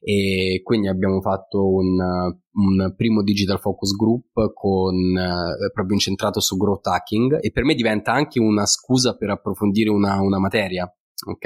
e 0.00 0.62
quindi 0.62 0.88
abbiamo 0.88 1.20
fatto 1.20 1.68
un, 1.68 1.96
un 1.98 2.94
primo 2.96 3.22
digital 3.22 3.60
focus 3.60 3.94
group 3.94 4.52
con, 4.54 4.94
eh, 5.16 5.70
proprio 5.72 5.94
incentrato 5.94 6.40
su 6.40 6.56
growth 6.56 6.86
hacking 6.86 7.38
e 7.40 7.50
per 7.50 7.64
me 7.64 7.74
diventa 7.74 8.12
anche 8.12 8.40
una 8.40 8.66
scusa 8.66 9.16
per 9.16 9.30
approfondire 9.30 9.90
una, 9.90 10.20
una 10.20 10.38
materia, 10.38 10.84
ok? 11.28 11.44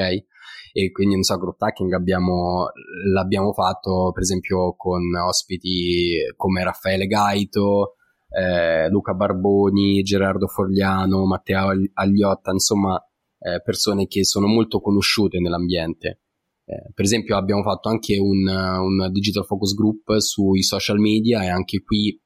E 0.72 0.92
quindi 0.92 1.14
non 1.14 1.22
so, 1.24 1.36
growth 1.36 1.62
hacking 1.62 1.92
abbiamo, 1.92 2.68
l'abbiamo 3.12 3.52
fatto 3.52 4.10
per 4.12 4.22
esempio 4.22 4.74
con 4.76 5.02
ospiti 5.26 6.14
come 6.36 6.62
Raffaele 6.62 7.06
Gaito, 7.06 7.96
eh, 8.30 8.88
Luca 8.88 9.14
Barboni, 9.14 10.02
Gerardo 10.02 10.46
Fogliano, 10.46 11.26
Matteo 11.26 11.72
Agliotta, 11.94 12.50
insomma 12.50 13.02
eh, 13.38 13.60
persone 13.62 14.06
che 14.06 14.24
sono 14.24 14.46
molto 14.46 14.80
conosciute 14.80 15.38
nell'ambiente. 15.40 16.20
Eh, 16.64 16.92
per 16.94 17.04
esempio 17.04 17.36
abbiamo 17.36 17.62
fatto 17.62 17.88
anche 17.88 18.16
un, 18.18 18.46
un, 18.46 19.10
digital 19.10 19.44
focus 19.44 19.74
group 19.74 20.16
sui 20.18 20.62
social 20.62 20.98
media 20.98 21.42
e 21.42 21.48
anche 21.48 21.82
qui 21.82 22.16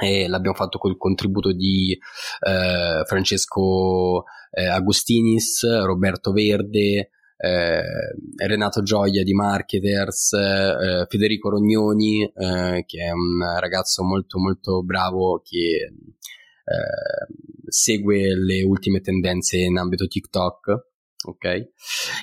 eh, 0.00 0.28
l'abbiamo 0.28 0.56
fatto 0.56 0.78
col 0.78 0.96
contributo 0.96 1.52
di 1.52 1.92
eh, 1.92 3.02
Francesco 3.04 4.24
eh, 4.52 4.66
Agostinis, 4.66 5.82
Roberto 5.84 6.32
Verde, 6.32 7.10
eh, 7.38 7.82
Renato 8.46 8.82
Gioia 8.82 9.22
di 9.22 9.32
Marketers, 9.32 10.32
eh, 10.32 11.06
Federico 11.08 11.50
Rognoni, 11.50 12.24
eh, 12.24 12.84
che 12.84 13.04
è 13.04 13.10
un 13.10 13.58
ragazzo 13.58 14.02
molto 14.02 14.38
molto 14.38 14.82
bravo 14.82 15.40
che 15.42 15.92
segue 17.66 18.36
le 18.36 18.62
ultime 18.62 19.00
tendenze 19.00 19.56
in 19.56 19.78
ambito 19.78 20.06
TikTok 20.06 20.88
ok? 21.24 21.70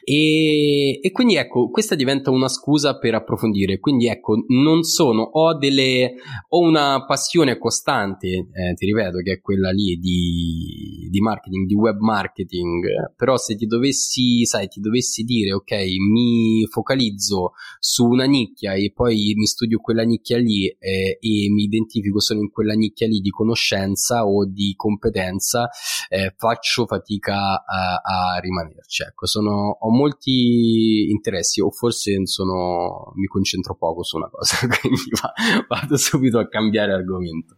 E, 0.03 0.99
e, 1.01 1.11
quindi 1.11 1.35
ecco, 1.35 1.69
questa 1.69 1.95
diventa 1.95 2.31
una 2.31 2.47
scusa 2.47 2.97
per 2.97 3.15
approfondire. 3.15 3.79
Quindi 3.79 4.07
ecco, 4.07 4.45
non 4.47 4.83
sono, 4.83 5.21
ho 5.21 5.57
delle, 5.57 6.13
ho 6.49 6.59
una 6.59 7.05
passione 7.05 7.57
costante, 7.57 8.27
eh, 8.27 8.73
ti 8.75 8.85
ripeto, 8.85 9.17
che 9.19 9.33
è 9.33 9.41
quella 9.41 9.71
lì 9.71 9.97
di, 9.97 11.07
di 11.09 11.19
marketing, 11.19 11.65
di 11.65 11.75
web 11.75 11.99
marketing. 11.99 13.13
Però 13.15 13.37
se 13.37 13.55
ti 13.55 13.65
dovessi, 13.65 14.45
sai, 14.45 14.67
ti 14.67 14.79
dovessi 14.79 15.23
dire, 15.23 15.53
ok, 15.53 15.71
mi 16.09 16.65
focalizzo 16.69 17.51
su 17.79 18.05
una 18.05 18.25
nicchia 18.25 18.73
e 18.73 18.91
poi 18.93 19.33
mi 19.35 19.45
studio 19.45 19.79
quella 19.79 20.03
nicchia 20.03 20.37
lì 20.37 20.67
eh, 20.67 21.17
e 21.19 21.49
mi 21.49 21.63
identifico 21.63 22.19
solo 22.21 22.39
in 22.39 22.49
quella 22.49 22.73
nicchia 22.73 23.07
lì 23.07 23.19
di 23.19 23.29
conoscenza 23.29 24.25
o 24.25 24.45
di 24.45 24.73
competenza, 24.75 25.69
eh, 26.09 26.33
faccio 26.37 26.85
fatica 26.85 27.63
a, 27.65 28.01
a 28.01 28.39
rimanere 28.39 28.84
metterci. 28.85 29.03
Ecco, 29.03 29.25
sono, 29.25 29.77
ho 29.79 29.89
molti 29.89 31.09
interessi, 31.09 31.61
o 31.61 31.71
forse 31.71 32.25
sono, 32.25 33.11
mi 33.15 33.25
concentro 33.27 33.75
poco 33.75 34.03
su 34.03 34.17
una 34.17 34.29
cosa, 34.29 34.67
quindi 34.79 35.09
va, 35.21 35.33
vado 35.67 35.97
subito 35.97 36.39
a 36.39 36.47
cambiare 36.47 36.93
argomento. 36.93 37.57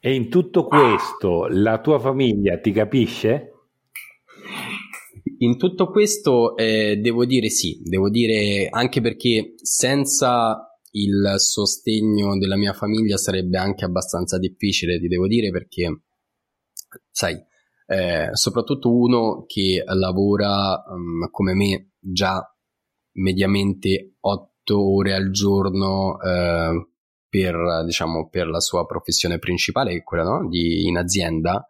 E 0.00 0.14
in 0.14 0.30
tutto 0.30 0.66
questo 0.66 1.46
la 1.48 1.78
tua 1.80 1.98
famiglia 1.98 2.58
ti 2.58 2.72
capisce? 2.72 3.52
In 5.38 5.58
tutto 5.58 5.90
questo 5.90 6.56
eh, 6.56 6.96
devo 6.96 7.26
dire 7.26 7.50
sì, 7.50 7.80
devo 7.82 8.08
dire 8.08 8.68
anche 8.70 9.00
perché 9.02 9.54
senza 9.56 10.64
il 10.92 11.34
sostegno 11.36 12.36
della 12.38 12.56
mia 12.56 12.72
famiglia 12.72 13.16
sarebbe 13.16 13.58
anche 13.58 13.84
abbastanza 13.84 14.38
difficile, 14.38 14.98
ti 14.98 15.06
devo 15.06 15.26
dire 15.26 15.50
perché, 15.50 16.00
sai, 17.10 17.38
eh, 17.90 18.28
soprattutto 18.34 18.94
uno 18.94 19.44
che 19.48 19.82
lavora 19.84 20.80
um, 20.86 21.28
come 21.32 21.54
me 21.54 21.90
già 21.98 22.40
mediamente 23.14 24.14
8 24.20 24.94
ore 24.94 25.12
al 25.12 25.30
giorno, 25.32 26.20
eh, 26.20 26.88
per, 27.28 27.56
diciamo, 27.84 28.28
per 28.28 28.46
la 28.46 28.60
sua 28.60 28.86
professione 28.86 29.40
principale, 29.40 30.04
quella 30.04 30.22
no? 30.22 30.48
di, 30.48 30.86
in 30.86 30.98
azienda, 30.98 31.66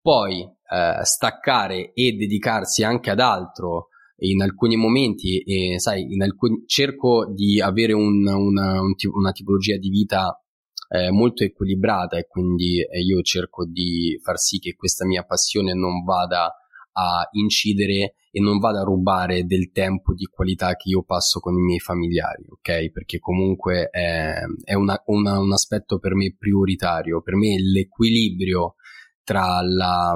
poi 0.00 0.40
eh, 0.40 1.00
staccare 1.02 1.92
e 1.92 2.12
dedicarsi 2.12 2.82
anche 2.82 3.10
ad 3.10 3.20
altro 3.20 3.88
in 4.20 4.40
alcuni 4.40 4.76
momenti, 4.76 5.40
e 5.40 5.78
sai, 5.78 6.10
in 6.10 6.22
alcuni, 6.22 6.62
cerco 6.64 7.30
di 7.30 7.60
avere 7.60 7.92
un, 7.92 8.26
una, 8.26 8.80
un, 8.80 8.94
una 9.12 9.32
tipologia 9.32 9.76
di 9.76 9.90
vita 9.90 10.42
eh, 10.88 11.10
molto 11.10 11.44
equilibrata 11.44 12.16
e 12.16 12.26
quindi 12.26 12.80
eh, 12.80 13.00
io 13.00 13.20
cerco 13.22 13.64
di 13.64 14.18
far 14.22 14.38
sì 14.38 14.58
che 14.58 14.74
questa 14.74 15.04
mia 15.06 15.24
passione 15.24 15.74
non 15.74 16.04
vada 16.04 16.52
a 16.96 17.28
incidere 17.32 18.14
e 18.30 18.40
non 18.40 18.58
vada 18.58 18.80
a 18.80 18.84
rubare 18.84 19.44
del 19.44 19.70
tempo 19.70 20.12
di 20.12 20.24
qualità 20.26 20.74
che 20.74 20.88
io 20.88 21.02
passo 21.02 21.38
con 21.38 21.56
i 21.56 21.62
miei 21.62 21.78
familiari, 21.78 22.44
ok? 22.48 22.90
Perché 22.90 23.18
comunque 23.18 23.88
è, 23.90 24.34
è 24.64 24.74
una, 24.74 25.00
una, 25.06 25.38
un 25.38 25.52
aspetto 25.52 25.98
per 25.98 26.14
me 26.14 26.34
prioritario, 26.36 27.22
per 27.22 27.36
me 27.36 27.56
l'equilibrio 27.60 28.74
tra 29.22 29.60
la, 29.62 30.14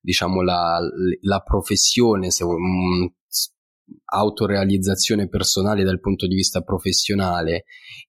diciamo, 0.00 0.42
la, 0.42 0.78
la 1.20 1.40
professione, 1.40 2.30
se, 2.30 2.44
autorealizzazione 4.04 5.28
personale 5.28 5.84
dal 5.84 6.00
punto 6.00 6.26
di 6.26 6.34
vista 6.34 6.62
professionale 6.62 7.64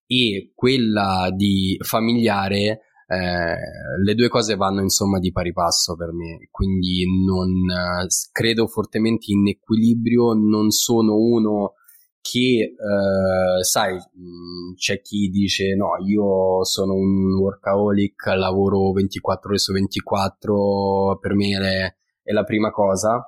e 0.05 0.51
quella 0.55 1.29
di 1.35 1.77
familiare 1.81 2.81
eh, 3.07 3.55
le 4.03 4.13
due 4.13 4.27
cose 4.27 4.55
vanno 4.55 4.81
insomma 4.81 5.17
di 5.19 5.31
pari 5.31 5.51
passo 5.51 5.95
per 5.95 6.11
me, 6.11 6.47
quindi 6.51 7.03
non 7.25 7.51
credo 8.31 8.67
fortemente 8.67 9.31
in 9.31 9.47
equilibrio, 9.47 10.33
non 10.33 10.69
sono 10.69 11.15
uno 11.15 11.73
che 12.21 12.75
eh, 12.75 13.63
sai 13.63 13.97
c'è 14.75 15.01
chi 15.01 15.29
dice 15.29 15.73
no 15.75 15.91
io 16.05 16.63
sono 16.65 16.93
un 16.93 17.39
workaholic 17.39 18.25
lavoro 18.35 18.91
24 18.91 19.49
ore 19.49 19.57
su 19.57 19.71
24 19.71 21.17
per 21.19 21.33
me 21.33 21.57
è, 21.57 21.95
è 22.21 22.31
la 22.33 22.43
prima 22.43 22.71
cosa 22.71 23.23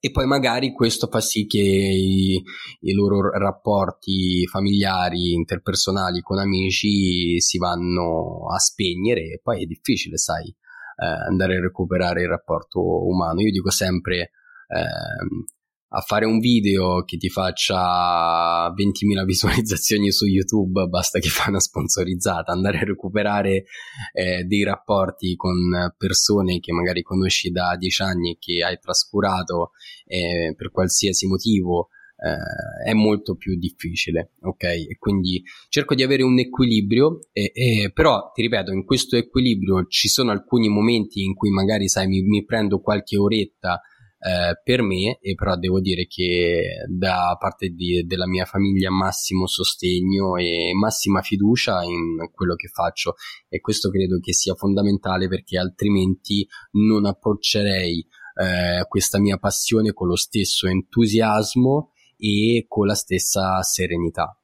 e 0.00 0.10
poi 0.10 0.26
magari 0.26 0.72
questo 0.72 1.08
fa 1.08 1.20
sì 1.20 1.46
che 1.46 1.58
i, 1.58 2.40
i, 2.80 2.92
loro 2.92 3.30
rapporti 3.30 4.46
familiari, 4.46 5.32
interpersonali 5.32 6.20
con 6.20 6.38
amici 6.38 7.40
si 7.40 7.58
vanno 7.58 8.46
a 8.52 8.58
spegnere 8.58 9.22
e 9.22 9.40
poi 9.42 9.62
è 9.62 9.66
difficile, 9.66 10.16
sai, 10.16 10.46
eh, 10.46 11.06
andare 11.28 11.56
a 11.56 11.60
recuperare 11.60 12.22
il 12.22 12.28
rapporto 12.28 12.80
umano. 12.80 13.40
Io 13.40 13.50
dico 13.50 13.70
sempre, 13.70 14.30
eh, 14.68 15.48
a 15.90 16.00
fare 16.00 16.26
un 16.26 16.38
video 16.38 17.02
che 17.04 17.16
ti 17.16 17.30
faccia 17.30 18.68
20.000 18.72 19.24
visualizzazioni 19.24 20.10
su 20.10 20.26
YouTube, 20.26 20.86
basta 20.86 21.18
che 21.18 21.28
fai 21.28 21.48
una 21.48 21.60
sponsorizzata, 21.60 22.52
andare 22.52 22.78
a 22.78 22.84
recuperare 22.84 23.64
eh, 24.12 24.44
dei 24.44 24.64
rapporti 24.64 25.34
con 25.36 25.56
persone 25.96 26.60
che 26.60 26.72
magari 26.72 27.02
conosci 27.02 27.50
da 27.50 27.74
10 27.76 28.02
anni 28.02 28.32
e 28.32 28.36
che 28.38 28.62
hai 28.62 28.78
trascurato 28.78 29.70
eh, 30.06 30.54
per 30.56 30.70
qualsiasi 30.70 31.26
motivo. 31.26 31.88
Eh, 32.20 32.90
è 32.90 32.94
molto 32.94 33.36
più 33.36 33.56
difficile, 33.56 34.32
ok? 34.40 34.64
E 34.64 34.96
quindi 34.98 35.40
cerco 35.68 35.94
di 35.94 36.02
avere 36.02 36.24
un 36.24 36.36
equilibrio, 36.40 37.20
e, 37.30 37.52
e, 37.54 37.92
però 37.94 38.32
ti 38.34 38.42
ripeto, 38.42 38.72
in 38.72 38.84
questo 38.84 39.16
equilibrio 39.16 39.86
ci 39.86 40.08
sono 40.08 40.32
alcuni 40.32 40.68
momenti 40.68 41.22
in 41.22 41.34
cui 41.34 41.50
magari, 41.50 41.86
sai, 41.86 42.08
mi, 42.08 42.22
mi 42.22 42.44
prendo 42.44 42.80
qualche 42.80 43.16
oretta 43.16 43.80
eh, 44.20 44.60
per 44.62 44.82
me 44.82 45.18
e 45.20 45.34
però 45.34 45.56
devo 45.56 45.80
dire 45.80 46.06
che 46.06 46.84
da 46.88 47.36
parte 47.38 47.68
di, 47.68 48.04
della 48.04 48.26
mia 48.26 48.44
famiglia 48.44 48.90
massimo 48.90 49.46
sostegno 49.46 50.36
e 50.36 50.72
massima 50.74 51.22
fiducia 51.22 51.82
in 51.84 52.28
quello 52.32 52.54
che 52.54 52.68
faccio 52.68 53.14
e 53.48 53.60
questo 53.60 53.90
credo 53.90 54.18
che 54.18 54.32
sia 54.32 54.54
fondamentale 54.54 55.28
perché 55.28 55.58
altrimenti 55.58 56.46
non 56.72 57.06
approccerei 57.06 58.06
eh, 58.34 58.86
questa 58.88 59.18
mia 59.18 59.38
passione 59.38 59.92
con 59.92 60.08
lo 60.08 60.16
stesso 60.16 60.66
entusiasmo 60.66 61.92
e 62.16 62.64
con 62.66 62.86
la 62.86 62.94
stessa 62.94 63.62
serenità. 63.62 64.36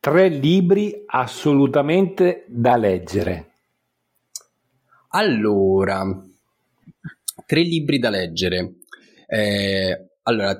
Tre 0.00 0.28
libri 0.28 1.02
assolutamente 1.06 2.44
da 2.48 2.76
leggere. 2.76 3.47
Allora, 5.10 6.04
tre 7.46 7.62
libri 7.62 7.98
da 7.98 8.10
leggere. 8.10 8.74
Eh, 9.26 10.10
allora, 10.24 10.54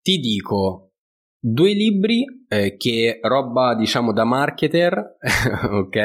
ti 0.00 0.18
dico 0.18 0.92
due 1.40 1.72
libri 1.72 2.24
eh, 2.48 2.76
che 2.76 3.18
roba 3.22 3.74
diciamo 3.74 4.12
da 4.12 4.24
marketer, 4.24 5.16
ok? 5.70 5.96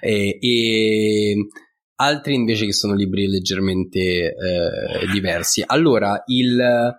Eh, 0.00 0.38
e 0.40 1.48
altri 1.96 2.34
invece 2.34 2.66
che 2.66 2.72
sono 2.72 2.94
libri 2.94 3.26
leggermente 3.26 3.98
eh, 4.00 5.06
diversi. 5.12 5.64
Allora, 5.66 6.22
il 6.26 6.94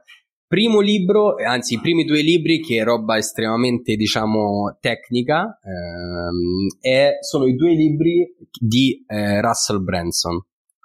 primo 0.48 0.80
libro, 0.80 1.36
anzi 1.36 1.76
i 1.76 1.80
primi 1.80 2.06
due 2.06 2.22
libri 2.22 2.60
che 2.62 2.80
è 2.80 2.84
roba 2.84 3.18
estremamente 3.18 3.96
diciamo 3.96 4.78
tecnica, 4.80 5.60
ehm, 5.62 6.68
è, 6.80 7.18
sono 7.22 7.46
i 7.46 7.56
due 7.56 7.74
libri 7.74 8.36
di 8.60 9.04
eh, 9.06 9.42
Russell 9.42 9.84
Branson, 9.84 10.42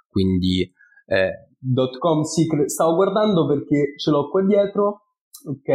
quindi 0.09 0.61
eh, 1.05 1.49
.com 1.97 2.23
Secret, 2.23 2.67
stavo 2.67 2.95
guardando 2.95 3.47
perché 3.47 3.95
ce 3.97 4.11
l'ho 4.11 4.29
qua 4.29 4.43
dietro, 4.43 5.12
ok? 5.45 5.67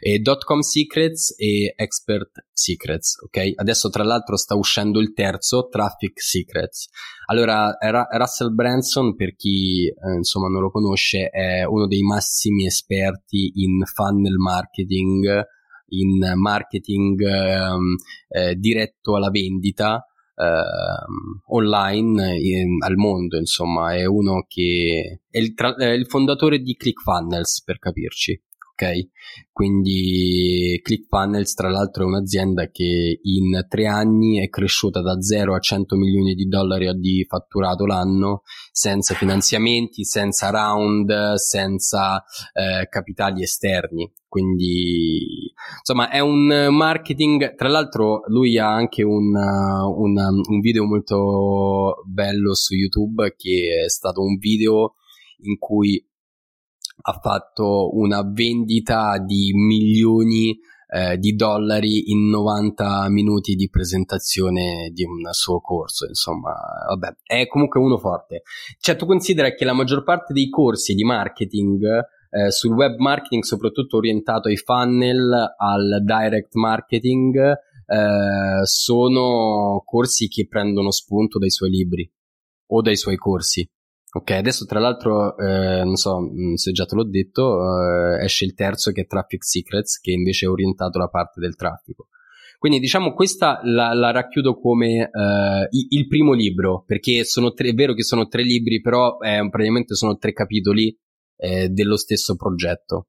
E 0.00 0.22
.com 0.44 0.60
Secrets 0.60 1.34
e 1.38 1.72
Expert 1.76 2.46
Secrets, 2.52 3.16
ok? 3.24 3.52
Adesso 3.56 3.88
tra 3.88 4.04
l'altro 4.04 4.36
sta 4.36 4.54
uscendo 4.54 5.00
il 5.00 5.12
terzo, 5.12 5.68
Traffic 5.68 6.20
Secrets. 6.20 6.88
Allora, 7.26 7.76
Russell 8.10 8.54
Branson, 8.54 9.14
per 9.14 9.34
chi 9.34 9.86
eh, 9.86 10.16
insomma 10.16 10.48
non 10.48 10.62
lo 10.62 10.70
conosce, 10.70 11.28
è 11.28 11.64
uno 11.64 11.86
dei 11.86 12.02
massimi 12.02 12.66
esperti 12.66 13.52
in 13.54 13.82
funnel 13.84 14.36
marketing, 14.36 15.42
in 15.88 16.32
marketing 16.36 17.20
ehm, 17.20 17.94
eh, 18.28 18.54
diretto 18.56 19.16
alla 19.16 19.30
vendita, 19.30 20.04
Uh, 20.40 21.54
online 21.54 22.38
in, 22.38 22.82
al 22.82 22.96
mondo, 22.96 23.36
insomma, 23.36 23.94
è 23.94 24.06
uno 24.06 24.46
che 24.48 25.20
è 25.28 25.36
il, 25.36 25.52
tra- 25.52 25.76
è 25.76 25.90
il 25.90 26.06
fondatore 26.06 26.60
di 26.60 26.76
ClickFunnels 26.76 27.62
per 27.62 27.78
capirci 27.78 28.42
ok? 28.80 29.08
Quindi 29.52 30.80
ClickFunnels 30.82 31.52
tra 31.52 31.68
l'altro 31.68 32.04
è 32.04 32.06
un'azienda 32.06 32.70
che 32.70 33.20
in 33.22 33.66
tre 33.68 33.86
anni 33.86 34.38
è 34.38 34.48
cresciuta 34.48 35.02
da 35.02 35.20
0 35.20 35.54
a 35.54 35.58
100 35.58 35.96
milioni 35.96 36.34
di 36.34 36.46
dollari 36.46 36.90
di 36.98 37.24
fatturato 37.28 37.84
l'anno 37.84 38.42
senza 38.72 39.14
finanziamenti, 39.14 40.04
senza 40.04 40.50
round, 40.50 41.34
senza 41.34 42.24
eh, 42.52 42.88
capitali 42.88 43.42
esterni. 43.42 44.10
Quindi 44.26 45.52
insomma 45.78 46.08
è 46.08 46.20
un 46.20 46.68
marketing, 46.70 47.54
tra 47.56 47.68
l'altro 47.68 48.22
lui 48.28 48.58
ha 48.58 48.72
anche 48.72 49.02
un, 49.02 49.34
un, 49.34 50.16
un 50.48 50.60
video 50.60 50.84
molto 50.86 51.96
bello 52.06 52.54
su 52.54 52.74
YouTube 52.74 53.34
che 53.36 53.82
è 53.84 53.90
stato 53.90 54.22
un 54.22 54.36
video 54.36 54.94
in 55.42 55.58
cui 55.58 56.04
ha 57.00 57.18
fatto 57.20 57.96
una 57.96 58.22
vendita 58.22 59.18
di 59.18 59.52
milioni 59.54 60.58
eh, 60.92 61.16
di 61.18 61.34
dollari 61.34 62.10
in 62.10 62.28
90 62.28 63.08
minuti 63.10 63.54
di 63.54 63.68
presentazione 63.70 64.90
di 64.92 65.04
un 65.04 65.32
suo 65.32 65.60
corso, 65.60 66.06
insomma, 66.06 66.52
vabbè, 66.88 67.14
è 67.22 67.46
comunque 67.46 67.80
uno 67.80 67.96
forte. 67.96 68.42
Cioè, 68.78 68.96
tu 68.96 69.06
considera 69.06 69.54
che 69.54 69.64
la 69.64 69.72
maggior 69.72 70.02
parte 70.02 70.32
dei 70.32 70.48
corsi 70.48 70.94
di 70.94 71.04
marketing 71.04 71.84
eh, 72.30 72.50
sul 72.50 72.74
web 72.74 72.98
marketing, 72.98 73.42
soprattutto 73.42 73.96
orientato 73.96 74.48
ai 74.48 74.56
funnel, 74.56 75.54
al 75.56 76.02
direct 76.02 76.54
marketing, 76.54 77.36
eh, 77.36 78.60
sono 78.64 79.82
corsi 79.84 80.28
che 80.28 80.46
prendono 80.48 80.90
spunto 80.90 81.38
dai 81.38 81.50
suoi 81.50 81.70
libri 81.70 82.10
o 82.68 82.82
dai 82.82 82.96
suoi 82.96 83.16
corsi. 83.16 83.68
Ok, 84.12 84.30
adesso 84.32 84.64
tra 84.64 84.80
l'altro, 84.80 85.36
eh, 85.38 85.84
non 85.84 85.94
so 85.94 86.20
mm, 86.20 86.54
se 86.54 86.72
già 86.72 86.84
te 86.84 86.96
l'ho 86.96 87.08
detto, 87.08 87.60
eh, 87.60 88.24
esce 88.24 88.44
il 88.44 88.54
terzo 88.54 88.90
che 88.90 89.02
è 89.02 89.06
Traffic 89.06 89.44
Secrets, 89.44 90.00
che 90.00 90.10
invece 90.10 90.46
è 90.46 90.48
orientato 90.48 90.98
alla 90.98 91.08
parte 91.08 91.40
del 91.40 91.54
traffico. 91.54 92.08
Quindi 92.58 92.78
diciamo 92.80 93.14
questa 93.14 93.60
la, 93.62 93.94
la 93.94 94.10
racchiudo 94.10 94.58
come 94.58 95.10
eh, 95.10 95.68
il 95.70 96.06
primo 96.08 96.32
libro, 96.32 96.82
perché 96.84 97.22
tre, 97.54 97.68
è 97.68 97.72
vero 97.72 97.94
che 97.94 98.02
sono 98.02 98.26
tre 98.26 98.42
libri, 98.42 98.80
però 98.80 99.16
eh, 99.18 99.48
praticamente 99.48 99.94
sono 99.94 100.16
tre 100.16 100.32
capitoli 100.32 100.94
eh, 101.36 101.68
dello 101.68 101.96
stesso 101.96 102.34
progetto. 102.36 103.06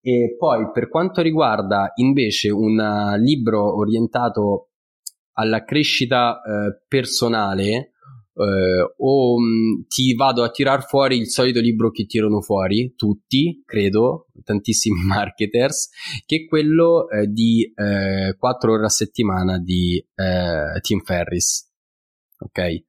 E 0.00 0.36
poi 0.38 0.70
per 0.72 0.88
quanto 0.88 1.20
riguarda 1.20 1.92
invece 1.96 2.48
un 2.48 3.14
libro 3.18 3.76
orientato 3.76 4.70
alla 5.32 5.64
crescita 5.64 6.40
eh, 6.40 6.82
personale, 6.88 7.91
eh, 8.34 8.94
o 8.96 9.38
mh, 9.38 9.44
mm, 9.44 9.80
ti 9.88 10.14
vado 10.14 10.42
a 10.42 10.50
tirar 10.50 10.86
fuori 10.86 11.18
il 11.18 11.28
solito 11.28 11.60
libro 11.60 11.90
che 11.90 12.06
tirano 12.06 12.40
fuori 12.40 12.94
tutti, 12.96 13.62
credo, 13.64 14.28
tantissimi 14.42 15.02
marketers, 15.04 15.90
che 16.24 16.36
è 16.36 16.46
quello 16.46 17.08
eh, 17.08 17.26
di 17.26 17.72
eh, 17.74 18.34
4 18.36 18.72
ore 18.72 18.84
a 18.84 18.88
settimana 18.88 19.58
di 19.58 19.98
eh, 20.14 20.80
Tim 20.80 21.00
Ferris. 21.00 21.70
Ok, 22.38 22.58
eh, 22.58 22.84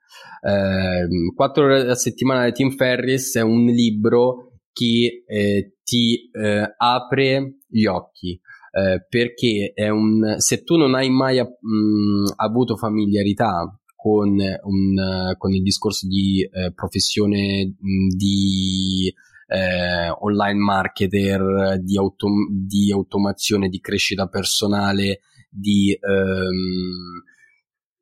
4 1.36 1.64
ore 1.64 1.90
a 1.90 1.96
settimana 1.96 2.46
di 2.46 2.52
Tim 2.54 2.72
Ferris 2.72 3.36
è 3.36 3.42
un 3.42 3.66
libro 3.66 4.54
che 4.72 5.24
eh, 5.28 5.76
ti 5.84 6.30
eh, 6.32 6.74
apre 6.78 7.58
gli 7.68 7.86
occhi. 7.86 8.40
Eh, 8.76 9.06
perché 9.08 9.72
è 9.76 9.90
un, 9.90 10.34
se 10.40 10.64
tu 10.64 10.78
non 10.78 10.96
hai 10.96 11.08
mai 11.12 11.40
mh, 11.40 11.46
mm, 11.46 12.26
avuto 12.38 12.76
familiarità 12.76 13.72
con, 14.04 14.32
un, 14.32 15.34
con 15.38 15.54
il 15.54 15.62
discorso 15.62 16.06
di 16.10 16.42
eh, 16.42 16.74
professione 16.74 17.74
di 18.14 19.10
eh, 19.48 20.10
online 20.10 20.60
marketer, 20.60 21.80
di, 21.80 21.98
autom- 21.98 22.50
di, 22.52 22.92
automazione, 22.92 23.70
di 23.70 23.80
crescita 23.80 24.28
personale, 24.28 25.22
di, 25.50 25.98
ehm, 25.98 27.24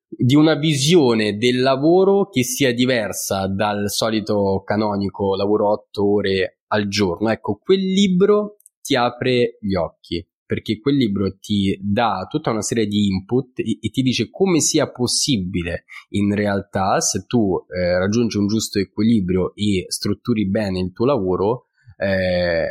di 0.07 0.33
una 0.33 0.55
visione 0.55 1.37
del 1.37 1.61
lavoro 1.61 2.29
che 2.29 2.43
sia 2.43 2.73
diversa 2.73 3.45
dal 3.45 3.87
solito 3.91 4.63
canonico 4.65 5.35
lavoro 5.35 5.69
8 5.69 6.13
ore 6.13 6.61
al 6.69 6.87
giorno. 6.87 7.29
Ecco, 7.29 7.59
quel 7.63 7.79
libro 7.79 8.57
ti 8.81 8.95
apre 8.95 9.59
gli 9.61 9.75
occhi 9.75 10.25
perché 10.51 10.81
quel 10.81 10.97
libro 10.97 11.37
ti 11.39 11.79
dà 11.81 12.27
tutta 12.29 12.49
una 12.49 12.61
serie 12.61 12.85
di 12.85 13.07
input 13.07 13.59
e, 13.59 13.77
e 13.79 13.89
ti 13.89 14.01
dice 14.01 14.29
come 14.29 14.59
sia 14.59 14.91
possibile 14.91 15.85
in 16.09 16.35
realtà 16.35 16.99
se 16.99 17.23
tu 17.25 17.55
eh, 17.73 17.97
raggiungi 17.97 18.35
un 18.35 18.47
giusto 18.47 18.77
equilibrio 18.77 19.55
e 19.55 19.85
strutturi 19.87 20.49
bene 20.49 20.81
il 20.81 20.91
tuo 20.91 21.05
lavoro 21.05 21.67
eh, 21.95 22.65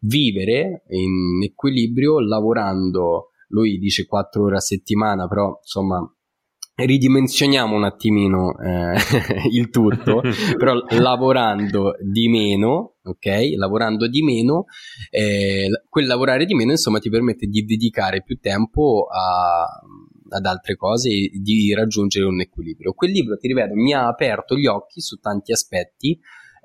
vivere 0.00 0.82
in 0.88 1.42
equilibrio 1.42 2.20
lavorando 2.20 3.30
lui 3.48 3.78
dice 3.78 4.04
4 4.04 4.42
ore 4.42 4.56
a 4.56 4.60
settimana 4.60 5.26
però 5.26 5.58
insomma 5.58 5.98
ridimensioniamo 6.84 7.74
un 7.74 7.84
attimino 7.84 8.54
eh, 8.58 8.96
il 9.50 9.70
tutto, 9.70 10.20
però 10.58 10.84
lavorando 10.90 11.96
di 12.00 12.28
meno, 12.28 12.96
ok? 13.02 13.54
Lavorando 13.56 14.06
di 14.08 14.22
meno, 14.22 14.66
eh, 15.10 15.68
quel 15.88 16.06
lavorare 16.06 16.44
di 16.44 16.54
meno 16.54 16.72
insomma 16.72 16.98
ti 16.98 17.08
permette 17.08 17.46
di 17.46 17.64
dedicare 17.64 18.22
più 18.22 18.38
tempo 18.38 19.06
a, 19.10 19.64
ad 20.28 20.44
altre 20.44 20.76
cose 20.76 21.08
e 21.08 21.30
di 21.32 21.72
raggiungere 21.72 22.26
un 22.26 22.40
equilibrio. 22.40 22.92
Quel 22.92 23.10
libro, 23.10 23.36
ti 23.36 23.48
ripeto, 23.48 23.74
mi 23.74 23.94
ha 23.94 24.06
aperto 24.06 24.54
gli 24.54 24.66
occhi 24.66 25.00
su 25.00 25.16
tanti 25.16 25.52
aspetti 25.52 26.18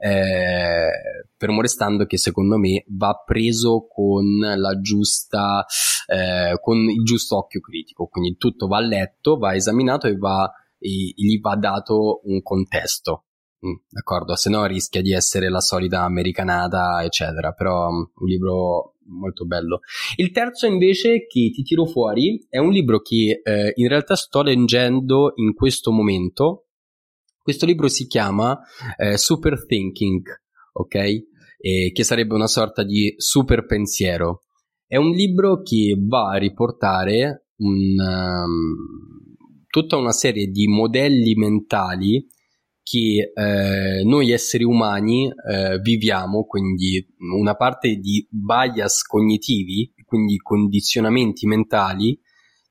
eh, 0.04 0.90
fermo 1.38 1.62
restando 1.62 2.06
che 2.06 2.18
secondo 2.18 2.58
me 2.58 2.84
va 2.88 3.22
preso 3.24 3.86
con 3.88 4.40
la 4.40 4.80
giusta 4.80 5.64
eh, 6.08 6.58
con 6.60 6.78
il 6.78 7.04
giusto 7.04 7.38
occhio 7.38 7.60
critico. 7.60 8.08
Quindi 8.08 8.36
tutto 8.38 8.68
va 8.68 8.80
letto 8.80 9.38
va 9.38 9.54
esaminato 9.54 10.08
e, 10.08 10.18
va, 10.18 10.52
e 10.80 11.14
gli 11.16 11.40
va 11.40 11.56
dato 11.56 12.22
un 12.24 12.42
contesto. 12.42 13.26
Mm, 13.66 13.76
d'accordo? 13.90 14.36
Se 14.36 14.50
no 14.50 14.66
rischia 14.66 15.04
di 15.04 15.14
essere 15.14 15.50
la 15.50 15.62
solita 15.62 16.02
americanata 16.02 17.04
eccetera. 17.04 17.52
Però 17.52 17.92
mm, 17.92 17.96
un 17.96 18.28
libro 18.28 18.96
molto 19.06 19.46
bello. 19.46 19.82
Il 20.16 20.32
terzo 20.32 20.66
invece 20.66 21.28
che 21.28 21.52
ti 21.52 21.62
tiro 21.62 21.86
fuori 21.86 22.44
è 22.50 22.58
un 22.58 22.72
libro 22.72 23.02
che 23.02 23.42
eh, 23.44 23.72
in 23.76 23.88
realtà 23.88 24.16
sto 24.16 24.42
leggendo 24.42 25.34
in 25.36 25.54
questo 25.54 25.92
momento 25.92 26.66
questo 27.42 27.66
libro 27.66 27.88
si 27.88 28.08
chiama 28.08 28.60
eh, 28.98 29.18
Super 29.18 29.66
Thinking, 29.66 30.22
ok? 30.74 30.96
E 31.58 31.92
che 31.94 32.04
sarebbe 32.04 32.34
una 32.34 32.48
sorta 32.48 32.84
di 32.84 33.14
super 33.18 33.66
pensiero. 33.66 34.42
È 34.86 34.98
un 34.98 35.12
libro 35.12 35.62
che 35.62 35.96
va 35.98 36.32
a 36.32 36.38
riportare 36.38 37.48
un, 37.58 37.96
um, 38.00 39.66
tutta 39.68 39.96
una 39.96 40.12
serie 40.12 40.48
di 40.48 40.68
modelli 40.68 41.34
mentali 41.36 42.28
che 42.84 43.32
eh, 43.34 44.04
noi 44.04 44.32
esseri 44.32 44.64
umani 44.64 45.28
eh, 45.28 45.80
viviamo, 45.80 46.44
quindi 46.44 47.08
una 47.38 47.56
parte 47.56 47.96
di 47.96 48.28
bias 48.30 49.04
cognitivi, 49.04 49.94
quindi 50.04 50.38
condizionamenti 50.38 51.46
mentali 51.46 52.20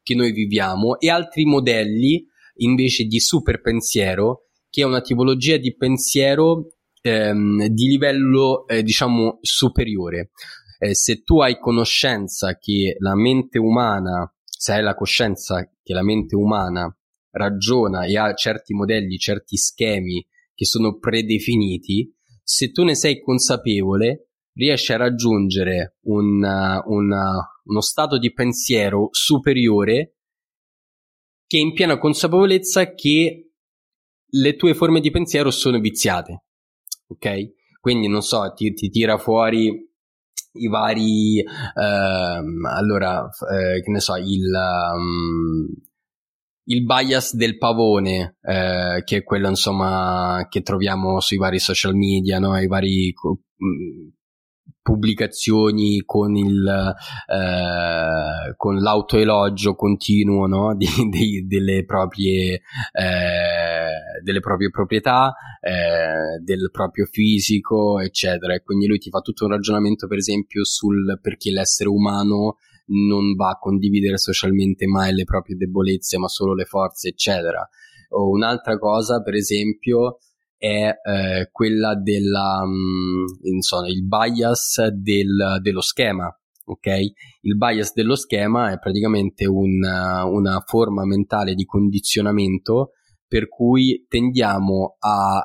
che 0.02 0.14
noi 0.14 0.32
viviamo, 0.32 0.98
e 0.98 1.08
altri 1.08 1.44
modelli 1.44 2.26
invece 2.56 3.04
di 3.04 3.20
super 3.20 3.60
pensiero 3.60 4.49
che 4.70 4.82
è 4.82 4.84
una 4.84 5.00
tipologia 5.00 5.56
di 5.56 5.74
pensiero 5.76 6.68
ehm, 7.02 7.66
di 7.66 7.88
livello, 7.88 8.66
eh, 8.66 8.82
diciamo, 8.82 9.38
superiore. 9.42 10.30
Eh, 10.78 10.94
se 10.94 11.22
tu 11.22 11.40
hai 11.40 11.58
conoscenza 11.58 12.56
che 12.56 12.96
la 12.98 13.14
mente 13.14 13.58
umana, 13.58 14.32
se 14.44 14.72
hai 14.72 14.82
la 14.82 14.94
coscienza 14.94 15.68
che 15.82 15.92
la 15.92 16.02
mente 16.02 16.36
umana 16.36 16.94
ragiona 17.32 18.04
e 18.04 18.16
ha 18.16 18.32
certi 18.34 18.72
modelli, 18.72 19.18
certi 19.18 19.56
schemi 19.56 20.26
che 20.54 20.64
sono 20.64 20.98
predefiniti, 20.98 22.14
se 22.42 22.70
tu 22.70 22.84
ne 22.84 22.94
sei 22.94 23.20
consapevole, 23.20 24.30
riesci 24.54 24.92
a 24.92 24.96
raggiungere 24.96 25.98
una, 26.02 26.82
una, 26.86 27.48
uno 27.64 27.80
stato 27.80 28.18
di 28.18 28.32
pensiero 28.32 29.08
superiore 29.10 30.16
che 31.46 31.58
è 31.58 31.60
in 31.60 31.72
piena 31.72 31.98
consapevolezza 31.98 32.94
che 32.94 33.49
le 34.30 34.56
tue 34.56 34.74
forme 34.74 35.00
di 35.00 35.10
pensiero 35.10 35.50
sono 35.50 35.78
viziate, 35.78 36.44
ok? 37.08 37.58
Quindi 37.80 38.08
non 38.08 38.22
so, 38.22 38.52
ti, 38.54 38.72
ti 38.74 38.90
tira 38.90 39.16
fuori 39.18 39.88
i 40.52 40.68
vari, 40.68 41.38
ehm, 41.38 42.64
allora, 42.66 43.28
eh, 43.52 43.82
che 43.82 43.90
ne 43.90 44.00
so, 44.00 44.16
il, 44.16 44.50
um, 44.94 45.66
il 46.64 46.84
bias 46.84 47.34
del 47.34 47.56
pavone, 47.56 48.36
eh, 48.42 49.02
che 49.04 49.18
è 49.18 49.22
quello 49.22 49.48
insomma 49.48 50.46
che 50.48 50.62
troviamo 50.62 51.20
sui 51.20 51.36
vari 51.36 51.58
social 51.58 51.94
media, 51.94 52.38
no? 52.38 52.58
i 52.58 52.66
vari 52.66 53.12
pubblicazioni 54.90 56.02
con, 56.04 56.36
il, 56.36 56.66
eh, 57.28 58.54
con 58.56 58.78
l'autoelogio 58.80 59.76
continuo 59.76 60.46
no? 60.46 60.74
di, 60.76 60.88
di, 61.08 61.46
delle, 61.46 61.84
proprie, 61.84 62.54
eh, 62.92 64.20
delle 64.24 64.40
proprie 64.40 64.70
proprietà, 64.70 65.32
eh, 65.60 66.42
del 66.42 66.70
proprio 66.72 67.06
fisico, 67.06 68.00
eccetera. 68.00 68.54
E 68.54 68.62
quindi 68.62 68.88
lui 68.88 68.98
ti 68.98 69.10
fa 69.10 69.20
tutto 69.20 69.44
un 69.44 69.52
ragionamento, 69.52 70.08
per 70.08 70.18
esempio, 70.18 70.64
sul 70.64 71.20
perché 71.22 71.52
l'essere 71.52 71.88
umano 71.88 72.56
non 72.86 73.36
va 73.36 73.50
a 73.50 73.58
condividere 73.58 74.18
socialmente 74.18 74.88
mai 74.88 75.14
le 75.14 75.22
proprie 75.22 75.54
debolezze, 75.54 76.18
ma 76.18 76.26
solo 76.26 76.52
le 76.52 76.64
forze, 76.64 77.10
eccetera. 77.10 77.66
O 78.12 78.28
un'altra 78.28 78.76
cosa, 78.76 79.22
per 79.22 79.34
esempio, 79.34 80.18
è 80.60 80.92
eh, 81.02 81.48
quella 81.50 81.94
della, 81.94 82.62
mm, 82.66 83.46
insomma, 83.46 83.88
il 83.88 84.04
bias 84.06 84.86
del, 84.88 85.58
dello 85.62 85.80
schema. 85.80 86.28
Ok, 86.66 86.86
il 87.40 87.56
bias 87.56 87.94
dello 87.94 88.14
schema 88.14 88.70
è 88.70 88.78
praticamente 88.78 89.46
una, 89.46 90.24
una 90.26 90.62
forma 90.64 91.04
mentale 91.06 91.54
di 91.54 91.64
condizionamento 91.64 92.92
per 93.26 93.48
cui 93.48 94.04
tendiamo 94.06 94.96
a 95.00 95.42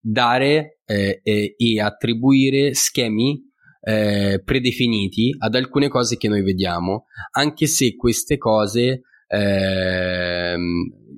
dare 0.00 0.78
eh, 0.86 1.20
e, 1.22 1.54
e, 1.58 1.80
attribuire 1.80 2.74
schemi 2.74 3.42
eh, 3.82 4.40
predefiniti 4.42 5.34
ad 5.38 5.54
alcune 5.54 5.88
cose 5.88 6.16
che 6.16 6.28
noi 6.28 6.42
vediamo, 6.42 7.06
anche 7.32 7.66
se 7.66 7.96
queste 7.96 8.38
cose, 8.38 9.02
eh, 9.26 10.56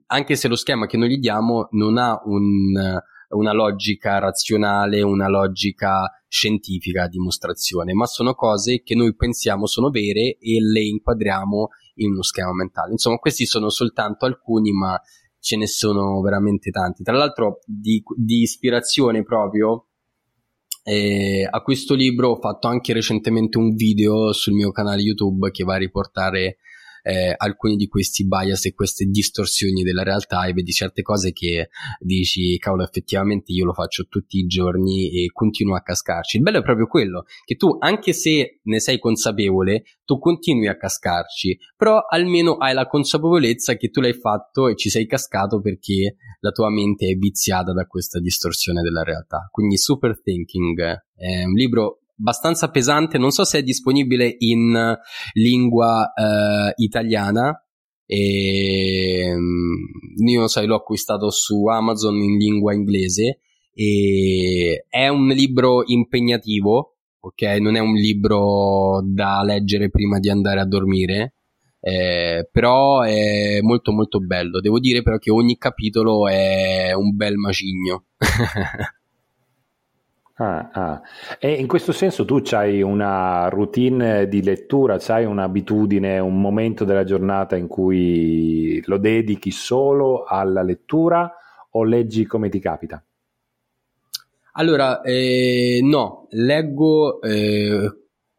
anche 0.07 0.37
se 0.37 0.49
lo 0.49 0.57
schema 0.57 0.87
che 0.87 0.96
noi 0.96 1.11
gli 1.11 1.18
diamo 1.18 1.68
non 1.72 1.99
ha 1.99 2.20
un, 2.25 2.99
una 3.30 3.52
logica 3.52 4.18
razionale, 4.18 5.02
una 5.02 5.28
logica 5.28 6.10
scientifica 6.28 7.04
a 7.04 7.08
dimostrazione, 7.08 7.92
ma 7.92 8.06
sono 8.06 8.34
cose 8.34 8.82
che 8.82 8.94
noi 8.94 9.14
pensiamo 9.14 9.66
sono 9.66 9.90
vere 9.90 10.36
e 10.38 10.60
le 10.60 10.82
inquadriamo 10.82 11.68
in 11.96 12.12
uno 12.12 12.22
schema 12.22 12.52
mentale. 12.52 12.92
Insomma, 12.92 13.16
questi 13.16 13.46
sono 13.46 13.70
soltanto 13.70 14.26
alcuni, 14.26 14.72
ma 14.72 15.00
ce 15.38 15.56
ne 15.56 15.66
sono 15.66 16.20
veramente 16.20 16.70
tanti. 16.70 17.02
Tra 17.02 17.16
l'altro, 17.16 17.60
di, 17.64 18.02
di 18.16 18.42
ispirazione 18.42 19.22
proprio 19.22 19.88
eh, 20.88 21.46
a 21.50 21.62
questo 21.62 21.94
libro 21.94 22.30
ho 22.30 22.36
fatto 22.36 22.68
anche 22.68 22.92
recentemente 22.92 23.58
un 23.58 23.74
video 23.74 24.32
sul 24.32 24.54
mio 24.54 24.70
canale 24.70 25.02
YouTube 25.02 25.50
che 25.50 25.64
va 25.64 25.74
a 25.74 25.78
riportare 25.78 26.58
eh, 27.07 27.33
alcuni 27.37 27.77
di 27.77 27.87
questi 27.87 28.27
bias 28.27 28.64
e 28.64 28.75
queste 28.75 29.05
distorsioni 29.05 29.85
della 29.85 30.03
realtà 30.03 30.45
e 30.45 30.53
vedi 30.53 30.73
certe 30.73 31.03
cose 31.03 31.33
che 31.33 31.69
dici 32.01 32.59
cavolo 32.59 32.83
effettivamente 32.83 33.53
io 33.53 33.64
lo 33.64 33.73
faccio 33.73 34.07
tutti 34.09 34.38
i 34.38 34.47
giorni 34.47 35.11
e 35.11 35.31
continuo 35.33 35.77
a 35.77 35.83
cascarci. 35.83 36.38
Il 36.38 36.42
bello 36.42 36.59
è 36.59 36.62
proprio 36.62 36.88
quello, 36.88 37.25
che 37.45 37.55
tu 37.55 37.77
anche 37.79 38.12
se 38.12 38.59
ne 38.61 38.81
sei 38.81 38.99
consapevole, 38.99 39.85
tu 40.05 40.19
continui 40.19 40.66
a 40.66 40.77
cascarci, 40.77 41.57
però 41.77 42.01
almeno 42.09 42.57
hai 42.57 42.75
la 42.75 42.88
consapevolezza 42.88 43.77
che 43.77 43.90
tu 43.90 44.01
l'hai 44.01 44.14
fatto 44.14 44.66
e 44.66 44.75
ci 44.75 44.90
sei 44.90 45.07
cascato 45.07 45.61
perché 45.61 46.16
la 46.40 46.51
tua 46.51 46.71
mente 46.71 47.07
è 47.07 47.14
viziata 47.14 47.73
da 47.73 47.87
questa 47.87 48.19
distorsione 48.19 48.83
della 48.83 49.05
realtà. 49.05 49.49
Quindi 49.53 49.77
Super 49.79 50.21
Thinking 50.21 51.05
è 51.14 51.45
un 51.45 51.53
libro 51.53 52.01
abbastanza 52.18 52.70
pesante, 52.70 53.18
non 53.18 53.31
so 53.31 53.44
se 53.44 53.59
è 53.59 53.62
disponibile 53.62 54.35
in 54.38 54.96
lingua 55.33 56.12
eh, 56.14 56.72
italiana. 56.76 57.61
E, 58.07 59.35
mm, 59.35 60.26
io 60.26 60.46
sai, 60.46 60.66
l'ho 60.66 60.76
acquistato 60.76 61.31
su 61.31 61.66
Amazon 61.66 62.16
in 62.16 62.37
lingua 62.37 62.72
inglese 62.72 63.40
e 63.74 64.87
è 64.88 65.09
un 65.09 65.26
libro 65.29 65.83
impegnativo, 65.85 66.96
ok? 67.20 67.42
Non 67.61 67.76
è 67.76 67.81
un 67.81 67.94
libro 67.94 69.02
da 69.05 69.42
leggere 69.42 69.90
prima 69.90 70.18
di 70.18 70.31
andare 70.31 70.61
a 70.61 70.66
dormire, 70.66 71.35
eh, 71.81 72.48
però 72.50 73.02
è 73.02 73.61
molto 73.61 73.92
molto 73.92 74.20
bello. 74.20 74.61
Devo 74.61 74.79
dire 74.79 75.02
però 75.02 75.18
che 75.18 75.31
ogni 75.31 75.57
capitolo 75.59 76.29
è 76.29 76.92
un 76.94 77.14
bel 77.14 77.37
macigno. 77.37 78.07
Ah, 80.38 80.68
ah. 80.70 81.03
E 81.38 81.53
in 81.53 81.66
questo 81.66 81.92
senso 81.92 82.27
tu 82.27 82.42
hai 82.51 82.83
una 82.83 83.49
routine 83.49 84.29
di 84.29 84.42
lettura, 84.42 84.99
hai 85.09 85.25
un'abitudine, 85.25 86.18
un 86.18 86.38
momento 86.38 86.85
della 86.85 87.05
giornata 87.05 87.57
in 87.57 87.66
cui 87.68 88.83
lo 88.85 88.99
dedichi 88.99 89.51
solo 89.51 90.25
alla 90.25 90.62
lettura 90.62 91.33
o 91.70 91.85
leggi 91.85 92.27
come 92.27 92.51
ti 92.51 92.59
capita? 92.59 93.03
Allora, 94.59 95.01
eh, 95.01 95.81
no, 95.83 96.27
leggo 96.31 97.20
eh, 97.22 97.94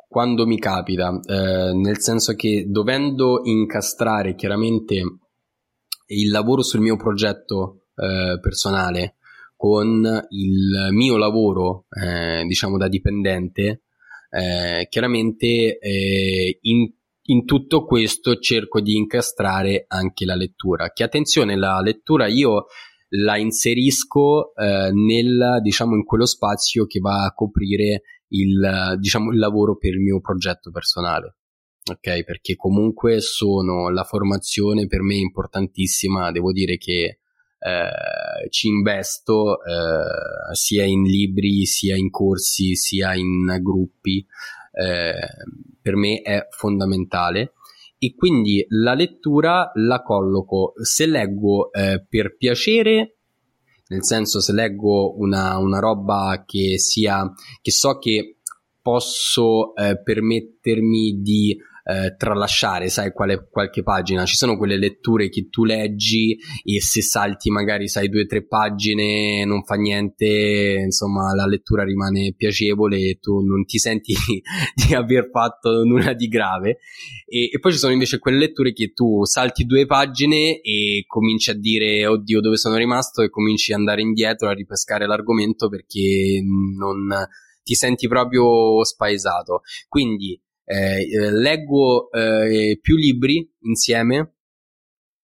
quando 0.08 0.46
mi 0.46 0.60
capita, 0.60 1.20
eh, 1.26 1.74
nel 1.74 2.00
senso 2.00 2.36
che 2.36 2.66
dovendo 2.68 3.42
incastrare 3.44 4.36
chiaramente 4.36 4.96
il 6.08 6.30
lavoro 6.30 6.62
sul 6.62 6.82
mio 6.82 6.96
progetto 6.96 7.86
eh, 7.96 8.40
personale 8.40 9.16
con 9.58 10.26
il 10.30 10.88
mio 10.92 11.18
lavoro, 11.18 11.88
eh, 11.90 12.46
diciamo 12.46 12.78
da 12.78 12.88
dipendente, 12.88 13.82
eh, 14.30 14.88
chiaramente 14.90 15.80
eh, 15.80 16.60
in, 16.62 16.88
in, 17.24 17.46
tutto 17.46 17.84
questo 17.84 18.38
cerco 18.38 18.80
di 18.80 18.96
incastrare 18.96 19.86
anche 19.88 20.26
la 20.26 20.36
lettura. 20.36 20.92
Che 20.92 21.04
attenzione, 21.04 21.58
la 21.58 21.82
lettura 21.82 22.28
io 22.28 22.68
la 23.10 23.38
inserisco 23.38 24.54
eh, 24.56 24.92
nel, 24.92 25.60
diciamo, 25.62 25.96
in 25.96 26.04
quello 26.04 26.26
spazio 26.26 26.86
che 26.86 27.00
va 27.00 27.26
a 27.26 27.34
coprire 27.34 28.04
il, 28.30 28.96
diciamo, 29.00 29.32
il 29.32 29.40
lavoro 29.40 29.76
per 29.78 29.94
il 29.94 30.02
mio 30.02 30.20
progetto 30.20 30.70
personale. 30.72 31.38
Ok, 31.90 32.24
perché 32.26 32.56
comunque 32.56 33.22
sono 33.22 33.90
la 33.90 34.04
formazione 34.04 34.88
per 34.88 35.02
me 35.02 35.16
importantissima, 35.16 36.32
devo 36.32 36.52
dire 36.52 36.78
che 36.78 37.20
eh, 37.60 38.50
ci 38.50 38.68
investo 38.68 39.64
eh, 39.64 40.54
sia 40.54 40.84
in 40.84 41.04
libri, 41.04 41.66
sia 41.66 41.96
in 41.96 42.10
corsi, 42.10 42.76
sia 42.76 43.14
in 43.16 43.58
gruppi, 43.62 44.26
eh, 44.72 45.14
per 45.82 45.96
me 45.96 46.22
è 46.22 46.48
fondamentale. 46.52 47.54
E 48.00 48.14
quindi 48.16 48.64
la 48.70 48.94
lettura 48.94 49.72
la 49.74 50.04
colloco 50.04 50.74
se 50.82 51.08
leggo 51.08 51.72
eh, 51.72 52.06
per 52.08 52.36
piacere 52.38 53.18
nel 53.88 54.04
senso 54.04 54.40
se 54.40 54.54
leggo 54.54 55.18
una, 55.18 55.58
una 55.58 55.80
roba 55.80 56.44
che 56.46 56.78
sia 56.78 57.34
che 57.62 57.72
so 57.72 57.98
che 57.98 58.38
posso 58.82 59.76
eh, 59.76 60.02
permettermi 60.02 61.22
di 61.22 61.58
eh, 61.90 62.16
tralasciare, 62.18 62.90
sai, 62.90 63.14
quale, 63.14 63.48
qualche 63.50 63.82
pagina. 63.82 64.26
Ci 64.26 64.36
sono 64.36 64.58
quelle 64.58 64.78
letture 64.78 65.30
che 65.30 65.48
tu 65.50 65.64
leggi 65.64 66.38
e 66.66 66.82
se 66.82 67.02
salti 67.02 67.50
magari, 67.50 67.88
sai, 67.88 68.10
due 68.10 68.24
o 68.24 68.26
tre 68.26 68.46
pagine 68.46 69.46
non 69.46 69.64
fa 69.64 69.76
niente, 69.76 70.82
insomma, 70.84 71.34
la 71.34 71.46
lettura 71.46 71.86
rimane 71.86 72.34
piacevole 72.36 72.98
e 72.98 73.20
tu 73.22 73.40
non 73.40 73.64
ti 73.64 73.78
senti 73.78 74.14
di 74.76 74.94
aver 74.94 75.30
fatto 75.32 75.86
nulla 75.86 76.14
di 76.14 76.28
grave. 76.28 76.80
E, 77.26 77.50
e, 77.54 77.60
poi 77.60 77.72
ci 77.72 77.78
sono 77.78 77.94
invece 77.94 78.20
quelle 78.20 78.38
letture 78.38 78.74
che 78.74 78.92
tu 78.92 79.24
salti 79.24 79.66
due 79.66 79.86
pagine 79.86 80.60
e 80.60 81.06
cominci 81.08 81.52
a 81.52 81.54
dire, 81.54 82.06
oddio, 82.06 82.42
dove 82.42 82.58
sono 82.58 82.76
rimasto 82.76 83.22
e 83.22 83.30
cominci 83.30 83.72
ad 83.72 83.80
andare 83.80 84.02
indietro 84.02 84.50
a 84.50 84.54
ripescare 84.54 85.08
l'argomento 85.08 85.70
perché 85.70 86.42
non 86.78 87.08
ti 87.64 87.76
senti 87.76 88.10
proprio 88.10 88.84
spaesato. 88.84 89.62
Quindi 89.88 90.38
eh, 90.70 91.02
eh, 91.10 91.32
leggo 91.32 92.12
eh, 92.12 92.78
più 92.82 92.98
libri 92.98 93.50
insieme 93.62 94.34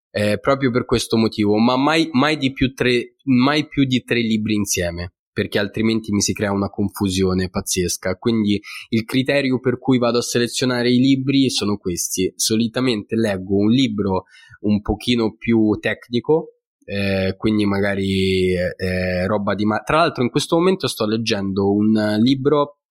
eh, 0.09 0.39
proprio 0.39 0.71
per 0.71 0.85
questo 0.85 1.17
motivo, 1.17 1.57
ma 1.57 1.75
mai, 1.75 2.07
mai, 2.13 2.37
di 2.37 2.53
più 2.53 2.73
tre, 2.73 3.15
mai 3.23 3.67
più 3.67 3.83
di 3.83 4.03
tre 4.03 4.21
libri 4.21 4.55
insieme 4.55 5.13
perché 5.33 5.57
altrimenti 5.57 6.11
mi 6.11 6.21
si 6.21 6.31
crea 6.31 6.51
una 6.51 6.69
confusione 6.69 7.49
pazzesca. 7.49 8.17
Quindi 8.17 8.61
il 8.89 9.03
criterio 9.03 9.59
per 9.59 9.79
cui 9.79 9.97
vado 9.97 10.19
a 10.19 10.21
selezionare 10.21 10.91
i 10.91 10.99
libri 10.99 11.49
sono 11.49 11.77
questi. 11.77 12.31
Solitamente 12.35 13.15
leggo 13.15 13.55
un 13.55 13.71
libro 13.71 14.25
un 14.61 14.79
pochino 14.81 15.35
più 15.35 15.71
tecnico, 15.81 16.59
eh, 16.85 17.33
quindi 17.35 17.65
magari 17.65 18.53
eh, 18.53 19.25
roba 19.25 19.55
di... 19.55 19.65
Ma- 19.65 19.79
Tra 19.79 19.97
l'altro 19.97 20.21
in 20.21 20.29
questo 20.29 20.55
momento 20.55 20.87
sto 20.87 21.07
leggendo 21.07 21.73
un 21.73 22.17
libro 22.21 22.82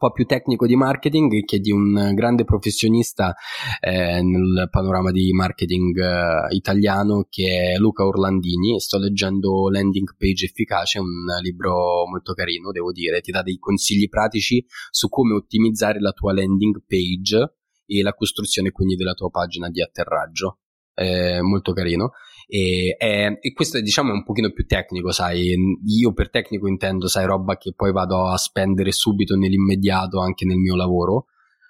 po' 0.00 0.12
più 0.12 0.24
tecnico 0.24 0.66
di 0.66 0.76
marketing 0.76 1.44
che 1.44 1.58
di 1.58 1.70
un 1.70 2.14
grande 2.14 2.44
professionista 2.44 3.34
eh, 3.80 4.22
nel 4.22 4.68
panorama 4.70 5.10
di 5.10 5.30
marketing 5.32 5.96
eh, 5.98 6.54
italiano 6.54 7.26
che 7.28 7.74
è 7.74 7.78
Luca 7.78 8.06
Orlandini. 8.06 8.80
Sto 8.80 8.98
leggendo 8.98 9.68
Landing 9.70 10.16
Page 10.16 10.46
Efficace, 10.46 10.98
un 10.98 11.26
libro 11.42 12.06
molto 12.08 12.32
carino, 12.32 12.72
devo 12.72 12.92
dire, 12.92 13.20
ti 13.20 13.30
dà 13.30 13.42
dei 13.42 13.58
consigli 13.58 14.08
pratici 14.08 14.64
su 14.90 15.08
come 15.10 15.34
ottimizzare 15.34 16.00
la 16.00 16.12
tua 16.12 16.32
landing 16.32 16.82
page 16.86 17.56
e 17.84 18.02
la 18.02 18.14
costruzione 18.14 18.70
quindi 18.70 18.96
della 18.96 19.12
tua 19.12 19.28
pagina 19.28 19.68
di 19.68 19.82
atterraggio. 19.82 20.60
È 20.94 21.40
molto 21.40 21.72
carino. 21.72 22.12
E, 22.52 22.96
e, 22.98 23.38
e, 23.40 23.52
questo 23.52 23.80
diciamo 23.80 24.10
è 24.10 24.12
un 24.12 24.24
pochino 24.24 24.50
più 24.50 24.66
tecnico, 24.66 25.12
sai, 25.12 25.54
io 25.86 26.12
per 26.12 26.30
tecnico 26.30 26.66
intendo, 26.66 27.06
sai, 27.06 27.24
roba 27.24 27.56
che 27.56 27.72
poi 27.76 27.92
vado 27.92 28.26
a 28.26 28.36
spendere 28.36 28.90
subito 28.90 29.36
nell'immediato 29.36 30.20
anche 30.20 30.44
nel 30.44 30.56
mio 30.56 30.74
lavoro. 30.74 31.26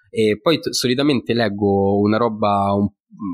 E 0.09 0.40
poi 0.40 0.59
t- 0.59 0.71
solitamente 0.71 1.35
leggo 1.35 2.01
una 2.01 2.16
roba 2.16 2.73
un, 2.73 2.88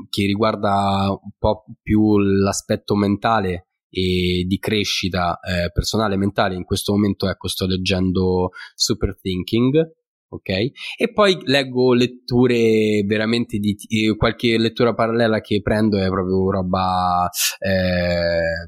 che 0.09 0.25
riguarda 0.25 1.07
un 1.09 1.31
po' 1.39 1.63
più 1.81 2.17
l'aspetto 2.19 2.95
mentale 2.95 3.67
e 3.89 4.43
di 4.45 4.59
crescita 4.59 5.39
eh, 5.39 5.71
personale 5.71 6.17
mentale. 6.17 6.53
In 6.53 6.65
questo 6.65 6.91
momento, 6.91 7.29
ecco, 7.29 7.47
sto 7.47 7.65
leggendo 7.65 8.49
Super 8.75 9.17
Thinking 9.21 9.95
ok? 10.29 10.49
E 10.97 11.11
poi 11.13 11.37
leggo 11.43 11.93
letture 11.93 13.03
veramente 13.05 13.57
di 13.57 13.75
eh, 13.87 14.15
qualche 14.15 14.57
lettura 14.57 14.93
parallela 14.93 15.39
che 15.39 15.61
prendo 15.61 15.97
è 15.97 16.07
proprio 16.07 16.51
roba 16.51 17.29
eh, 17.59 18.67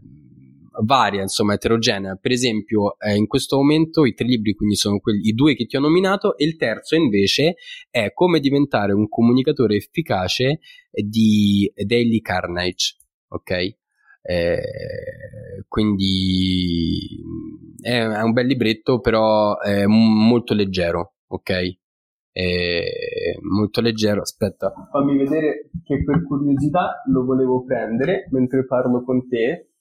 varia, 0.83 1.21
insomma, 1.21 1.53
eterogenea. 1.53 2.15
Per 2.15 2.31
esempio, 2.31 2.97
eh, 2.99 3.15
in 3.15 3.27
questo 3.27 3.57
momento 3.57 4.05
i 4.05 4.13
tre 4.13 4.25
libri, 4.25 4.53
quindi 4.53 4.75
sono 4.75 4.99
quelli, 4.99 5.27
i 5.27 5.33
due 5.33 5.55
che 5.55 5.65
ti 5.65 5.75
ho 5.75 5.79
nominato, 5.79 6.37
e 6.37 6.45
il 6.45 6.55
terzo 6.55 6.95
invece 6.95 7.55
è 7.89 8.11
Come 8.13 8.39
diventare 8.39 8.93
un 8.93 9.07
comunicatore 9.07 9.75
efficace 9.75 10.59
di 10.91 11.71
Daily 11.75 12.21
Carnage, 12.21 12.95
ok? 13.27 13.77
Eh, 14.21 14.61
quindi 15.67 17.23
è, 17.81 18.03
un 18.03 18.31
bel 18.31 18.45
libretto, 18.45 18.99
però 18.99 19.57
è 19.59 19.85
molto 19.85 20.53
leggero 20.53 21.13
ok? 21.29 21.77
È 22.31 22.83
molto 23.41 23.81
leggero. 23.81 24.21
Aspetta, 24.21 24.71
fammi 24.91 25.17
vedere 25.17 25.69
che 25.83 26.03
per 26.03 26.23
curiosità 26.25 27.01
lo 27.07 27.25
volevo 27.25 27.63
prendere 27.63 28.27
mentre 28.31 28.65
parlo 28.65 29.03
con 29.03 29.27
te. 29.27 29.71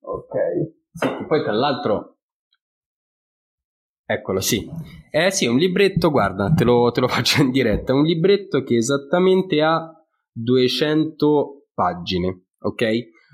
Ok. 0.00 0.34
Sì, 0.92 1.08
poi 1.26 1.42
tra 1.42 1.52
l'altro 1.52 2.12
Eccolo, 4.04 4.40
sì. 4.40 4.68
Eh 5.10 5.30
sì, 5.30 5.46
un 5.46 5.56
libretto, 5.56 6.10
guarda, 6.10 6.52
te 6.52 6.64
lo, 6.64 6.90
te 6.90 7.00
lo 7.00 7.08
faccio 7.08 7.40
in 7.42 7.50
diretta. 7.50 7.94
Un 7.94 8.04
libretto 8.04 8.62
che 8.62 8.76
esattamente 8.76 9.62
ha 9.62 9.90
200 10.32 11.68
pagine, 11.72 12.46
ok? 12.58 12.82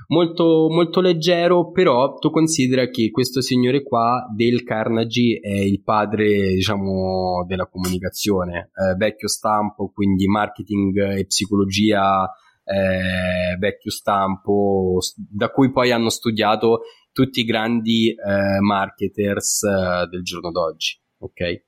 Molto, 0.09 0.69
molto 0.71 1.01
leggero, 1.01 1.71
però 1.71 2.15
tu 2.15 2.31
considera 2.31 2.89
che 2.89 3.11
questo 3.11 3.41
signore 3.41 3.83
qua, 3.83 4.27
Dale 4.35 4.63
Carnegie, 4.63 5.41
è 5.41 5.53
il 5.53 5.83
padre, 5.83 6.55
diciamo, 6.55 7.45
della 7.47 7.67
comunicazione, 7.67 8.71
eh, 8.75 8.95
vecchio 8.97 9.29
stampo, 9.29 9.91
quindi 9.93 10.27
marketing 10.27 11.17
e 11.17 11.27
psicologia 11.27 12.31
eh, 12.65 13.57
vecchio 13.59 13.91
stampo, 13.91 14.99
da 15.17 15.51
cui 15.51 15.71
poi 15.71 15.91
hanno 15.91 16.11
studiato 16.11 16.83
tutti 17.13 17.41
i 17.41 17.45
grandi 17.45 18.11
eh, 18.11 18.61
marketers 18.61 19.63
eh, 19.63 20.07
del 20.09 20.23
giorno 20.23 20.51
d'oggi. 20.51 21.01
Ok? 21.19 21.63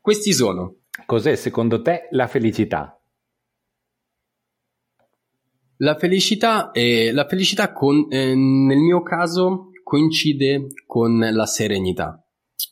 Questi 0.00 0.32
sono. 0.32 0.76
Cos'è 1.04 1.36
secondo 1.36 1.82
te 1.82 2.08
la 2.10 2.26
felicità? 2.26 2.97
La 5.80 5.96
felicità, 5.96 6.72
è, 6.72 7.12
la 7.12 7.26
felicità 7.26 7.72
con, 7.72 8.06
eh, 8.10 8.34
nel 8.34 8.78
mio 8.78 9.02
caso 9.02 9.70
coincide 9.84 10.66
con 10.86 11.18
la 11.18 11.46
serenità. 11.46 12.20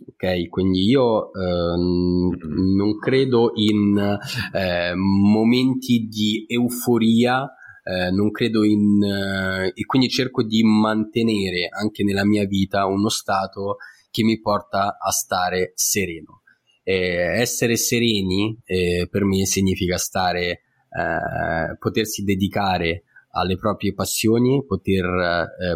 Ok, 0.09 0.49
quindi 0.49 0.85
io 0.85 1.33
eh, 1.33 1.77
non 1.77 2.99
credo 2.99 3.53
in 3.55 4.19
eh, 4.53 4.93
momenti 4.95 6.09
di 6.09 6.45
euforia, 6.49 7.49
eh, 7.85 8.11
non 8.11 8.33
credo 8.33 8.65
in... 8.65 9.01
Eh, 9.03 9.73
e 9.73 9.85
quindi 9.85 10.09
cerco 10.09 10.43
di 10.43 10.65
mantenere 10.65 11.69
anche 11.71 12.03
nella 12.03 12.27
mia 12.27 12.45
vita 12.45 12.87
uno 12.87 13.09
stato 13.09 13.77
che 14.11 14.25
mi 14.25 14.41
porta 14.41 14.99
a 14.99 15.11
stare 15.11 15.73
sereno. 15.77 16.43
essere 16.83 17.77
sereni 17.77 18.59
eh, 18.65 19.07
per 19.09 19.25
me 19.25 19.47
significa 19.47 19.97
stare, 19.97 20.63
eh, 20.97 21.77
potersi 21.79 22.23
dedicare 22.25 23.05
alle 23.31 23.57
proprie 23.57 23.93
passioni, 23.93 24.65
poter, 24.67 25.05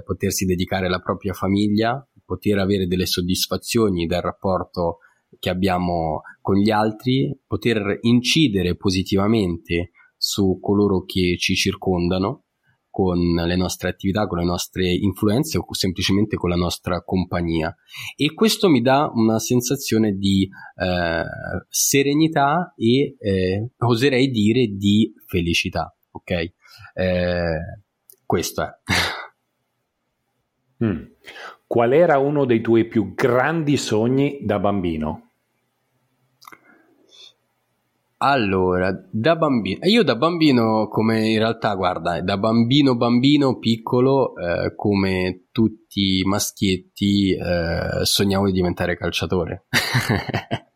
potersi 0.02 0.46
dedicare 0.46 0.86
alla 0.86 1.00
propria 1.00 1.34
famiglia, 1.34 2.02
poter 2.24 2.58
avere 2.58 2.86
delle 2.86 3.04
soddisfazioni 3.04 4.06
dal 4.06 4.22
rapporto 4.22 5.00
che 5.38 5.50
abbiamo 5.50 6.22
con 6.40 6.56
gli 6.56 6.70
altri, 6.70 7.38
poter 7.46 7.98
incidere 8.00 8.76
positivamente 8.76 9.90
su 10.16 10.58
coloro 10.60 11.04
che 11.04 11.36
ci 11.38 11.54
circondano 11.54 12.44
con 12.91 13.18
le 13.18 13.57
nostre 13.57 13.88
attività, 13.88 14.26
con 14.26 14.38
le 14.38 14.45
nostre 14.45 14.93
influenze 14.93 15.59
o 15.59 15.64
semplicemente 15.74 16.36
con 16.36 16.51
la 16.51 16.57
nostra 16.57 17.03
compagnia. 17.03 17.74
E 18.16 18.34
questo 18.34 18.68
mi 18.68 18.80
dà 18.82 19.11
una 19.14 19.38
sensazione 19.38 20.12
di 20.12 20.49
eh, 20.76 21.24
serenità 21.68 22.74
e 22.76 23.16
eh, 23.18 23.70
oserei 23.78 24.30
dire 24.30 24.66
di 24.66 25.12
felicità. 25.26 25.95
Ok? 26.11 26.30
Eh, 26.95 27.59
questo 28.26 28.62
è. 28.62 28.68
Mm. 30.82 31.03
Qual 31.66 31.93
era 31.93 32.18
uno 32.18 32.47
dei 32.47 32.62
tuoi 32.62 32.86
più 32.86 33.14
grandi 33.14 33.76
sogni 33.76 34.38
da 34.43 34.59
bambino? 34.59 35.29
Allora, 38.22 38.92
da 39.10 39.34
bambino, 39.34 39.78
io 39.86 40.02
da 40.02 40.14
bambino, 40.14 40.88
come 40.88 41.30
in 41.30 41.38
realtà, 41.38 41.74
guarda, 41.74 42.20
da 42.20 42.36
bambino 42.36 42.94
bambino 42.94 43.58
piccolo, 43.58 44.36
eh, 44.36 44.74
come 44.76 45.46
tutti 45.50 46.18
i 46.18 46.22
maschietti, 46.24 47.34
eh, 47.34 48.04
sognavo 48.04 48.44
di 48.44 48.52
diventare 48.52 48.98
calciatore. 48.98 49.68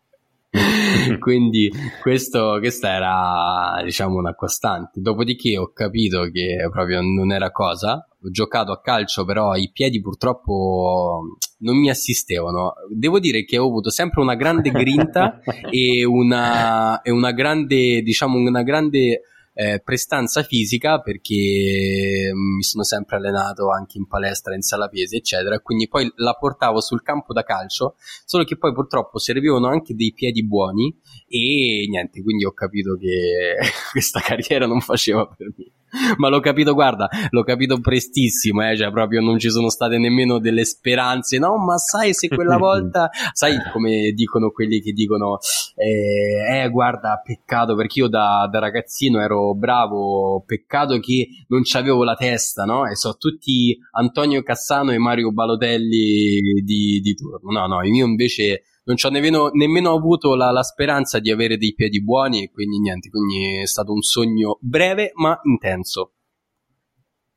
Quindi 1.18 1.70
questo, 2.00 2.56
questa 2.58 2.90
era 2.90 3.82
diciamo 3.82 4.16
una 4.16 4.34
costante. 4.34 5.00
Dopodiché 5.00 5.56
ho 5.58 5.72
capito 5.72 6.28
che 6.30 6.68
proprio 6.70 7.00
non 7.00 7.32
era 7.32 7.50
cosa. 7.50 8.06
Ho 8.22 8.30
giocato 8.30 8.72
a 8.72 8.80
calcio, 8.80 9.24
però 9.24 9.54
i 9.54 9.70
piedi 9.72 10.00
purtroppo 10.00 11.36
non 11.58 11.78
mi 11.78 11.90
assistevano. 11.90 12.74
Devo 12.90 13.18
dire 13.18 13.44
che 13.44 13.58
ho 13.58 13.66
avuto 13.66 13.90
sempre 13.90 14.22
una 14.22 14.34
grande 14.34 14.70
grinta 14.70 15.40
e 15.70 16.04
una, 16.04 17.02
e 17.02 17.10
una 17.10 17.32
grande, 17.32 18.02
diciamo, 18.02 18.38
una 18.38 18.62
grande 18.62 19.22
eh, 19.54 19.80
prestanza 19.82 20.42
fisica 20.42 21.00
perché 21.00 22.30
mm, 22.32 22.56
mi 22.56 22.62
sono 22.62 22.82
sempre 22.82 23.16
allenato 23.16 23.70
anche 23.70 23.98
in 23.98 24.06
palestra, 24.06 24.54
in 24.54 24.62
sala 24.62 24.88
pesi, 24.88 25.16
eccetera. 25.16 25.60
Quindi 25.60 25.88
poi 25.88 26.12
la 26.16 26.34
portavo 26.34 26.80
sul 26.80 27.02
campo 27.02 27.32
da 27.32 27.44
calcio, 27.44 27.94
solo 28.24 28.44
che 28.44 28.58
poi 28.58 28.72
purtroppo 28.72 29.18
servivano 29.18 29.68
anche 29.68 29.94
dei 29.94 30.12
piedi 30.12 30.44
buoni 30.44 30.94
e 31.28 31.86
niente, 31.88 32.22
quindi 32.22 32.44
ho 32.44 32.52
capito 32.52 32.96
che 32.96 33.56
questa 33.92 34.20
carriera 34.20 34.66
non 34.66 34.80
faceva 34.80 35.26
per 35.26 35.52
me. 35.56 35.70
ma 36.18 36.28
l'ho 36.28 36.40
capito, 36.40 36.74
guarda, 36.74 37.08
l'ho 37.30 37.42
capito 37.42 37.80
prestissimo, 37.80 38.68
eh, 38.68 38.76
cioè 38.76 38.90
proprio 38.90 39.20
non 39.20 39.38
ci 39.38 39.50
sono 39.50 39.68
state 39.68 39.98
nemmeno 39.98 40.38
delle 40.38 40.64
speranze, 40.64 41.38
no, 41.38 41.56
ma 41.58 41.76
sai 41.78 42.14
se 42.14 42.28
quella 42.28 42.56
volta, 42.58 43.10
sai 43.32 43.56
come 43.72 44.12
dicono 44.12 44.50
quelli 44.50 44.80
che 44.80 44.92
dicono, 44.92 45.38
eh, 45.76 46.62
eh 46.62 46.68
guarda, 46.70 47.20
peccato 47.24 47.74
perché 47.74 48.00
io 48.00 48.08
da, 48.08 48.48
da, 48.50 48.58
ragazzino 48.58 49.20
ero 49.20 49.54
bravo, 49.54 50.42
peccato 50.46 50.98
che 50.98 51.28
non 51.48 51.62
c'avevo 51.62 52.04
la 52.04 52.14
testa, 52.14 52.64
no? 52.64 52.86
E 52.86 52.96
so 52.96 53.16
tutti 53.16 53.76
Antonio 53.92 54.42
Cassano 54.42 54.92
e 54.92 54.98
Mario 54.98 55.32
Balotelli 55.32 56.62
di, 56.62 57.00
di 57.00 57.14
turno, 57.14 57.50
no, 57.50 57.66
no, 57.66 57.82
io 57.82 58.06
invece 58.06 58.62
non 58.84 58.96
ci 58.96 59.06
ho 59.06 59.10
nemmeno, 59.10 59.48
nemmeno 59.48 59.92
avuto 59.92 60.34
la, 60.34 60.50
la, 60.50 60.62
speranza 60.62 61.18
di 61.18 61.30
avere 61.30 61.56
dei 61.56 61.74
piedi 61.74 62.02
buoni, 62.02 62.50
quindi 62.50 62.78
niente, 62.78 63.08
quindi 63.08 63.60
è 63.60 63.66
stato 63.66 63.92
un 63.92 64.02
sogno 64.02 64.58
breve 64.60 65.12
ma 65.14 65.38
intenso. 65.42 66.12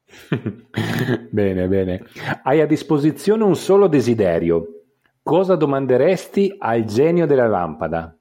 bene, 1.31 1.67
bene. 1.67 2.05
Hai 2.43 2.61
a 2.61 2.65
disposizione 2.65 3.43
un 3.43 3.55
solo 3.55 3.87
desiderio. 3.87 4.73
Cosa 5.21 5.55
domanderesti 5.55 6.55
al 6.57 6.85
genio 6.85 7.25
della 7.25 7.47
lampada? 7.47 8.17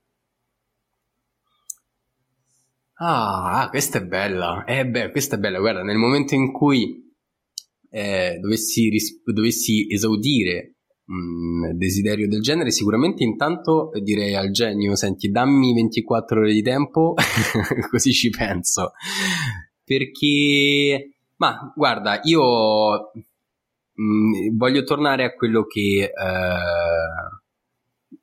Ah, 2.99 3.69
questa 3.71 3.99
è 3.99 4.05
bella. 4.05 4.65
Eh 4.65 4.87
beh, 4.87 5.11
questa 5.11 5.37
è 5.37 5.39
bella. 5.39 5.59
Guarda, 5.59 5.83
nel 5.83 5.99
momento 5.99 6.35
in 6.35 6.51
cui 6.51 7.15
eh, 7.91 8.39
dovessi, 8.41 8.89
ris- 8.89 9.23
dovessi 9.25 9.87
esaudire 9.89 10.76
un 11.07 11.77
desiderio 11.77 12.29
del 12.29 12.41
genere, 12.41 12.71
sicuramente 12.71 13.23
intanto 13.23 13.91
direi 14.03 14.35
al 14.35 14.51
genio, 14.51 14.97
senti, 14.97 15.31
dammi 15.31 15.75
24 15.75 16.41
ore 16.41 16.53
di 16.53 16.63
tempo, 16.63 17.15
così 17.91 18.13
ci 18.13 18.31
penso. 18.31 18.93
Perché, 19.85 21.15
ma 21.37 21.73
guarda, 21.75 22.21
io 22.25 23.13
mh, 23.93 24.03
mm, 24.03 24.57
voglio 24.57 24.83
tornare 24.83 25.25
a 25.25 25.35
quello 25.35 25.65
che, 25.65 26.11
uh, 26.13 28.19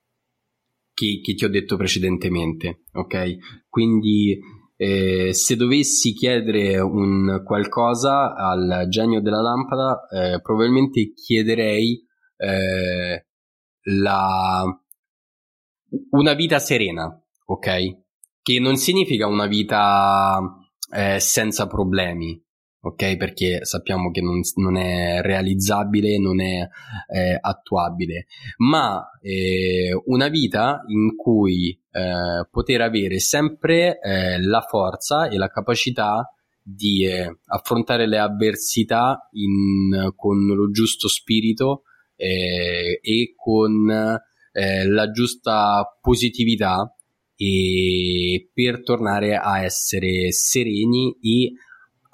che, 0.93 1.21
che, 1.23 1.33
ti 1.35 1.45
ho 1.45 1.49
detto 1.49 1.77
precedentemente, 1.77 2.81
ok? 2.91 3.63
Quindi 3.69 4.37
eh, 4.75 5.33
se 5.33 5.55
dovessi 5.55 6.11
chiedere 6.11 6.79
un 6.79 7.43
qualcosa 7.45 8.35
al 8.35 8.87
genio 8.89 9.21
della 9.21 9.41
lampada, 9.41 10.05
eh, 10.09 10.41
probabilmente 10.41 11.13
chiederei 11.13 12.11
eh, 12.37 13.25
la, 13.83 14.63
una 16.11 16.33
vita 16.33 16.59
serena, 16.59 17.21
ok? 17.45 17.97
Che 18.41 18.59
non 18.59 18.75
significa 18.75 19.27
una 19.27 19.47
vita 19.47 20.39
eh, 20.91 21.19
senza 21.19 21.67
problemi, 21.67 22.41
ok? 22.81 23.17
Perché 23.17 23.65
sappiamo 23.65 24.11
che 24.11 24.21
non, 24.21 24.41
non 24.55 24.77
è 24.77 25.21
realizzabile, 25.21 26.19
non 26.19 26.41
è 26.41 26.67
eh, 27.13 27.37
attuabile, 27.39 28.25
ma 28.57 29.09
eh, 29.21 29.91
una 30.05 30.27
vita 30.27 30.83
in 30.87 31.15
cui 31.15 31.69
eh, 31.91 32.47
poter 32.49 32.81
avere 32.81 33.19
sempre 33.19 33.99
eh, 33.99 34.41
la 34.41 34.61
forza 34.61 35.27
e 35.27 35.37
la 35.37 35.47
capacità 35.47 36.27
di 36.61 37.05
eh, 37.05 37.39
affrontare 37.47 38.07
le 38.07 38.19
avversità 38.19 39.27
in, 39.33 40.11
con 40.15 40.45
lo 40.45 40.69
giusto 40.71 41.09
spirito 41.09 41.83
eh, 42.15 42.99
e 43.01 43.33
con 43.35 43.89
eh, 44.51 44.87
la 44.87 45.11
giusta 45.11 45.97
positività 46.01 46.95
e 47.35 48.49
per 48.53 48.83
tornare 48.83 49.35
a 49.35 49.63
essere 49.63 50.31
sereni 50.31 51.17
e 51.19 51.53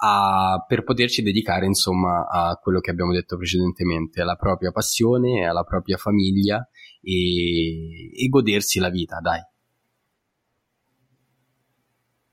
a, 0.02 0.64
per 0.66 0.82
poterci 0.82 1.22
dedicare 1.22 1.66
insomma 1.66 2.26
a 2.26 2.58
quello 2.60 2.80
che 2.80 2.90
abbiamo 2.90 3.12
detto 3.12 3.36
precedentemente, 3.36 4.22
alla 4.22 4.36
propria 4.36 4.70
passione, 4.70 5.46
alla 5.46 5.62
propria 5.62 5.98
famiglia 5.98 6.66
e, 7.02 8.10
e 8.12 8.28
godersi 8.28 8.78
la 8.78 8.88
vita, 8.88 9.18
dai. 9.20 9.40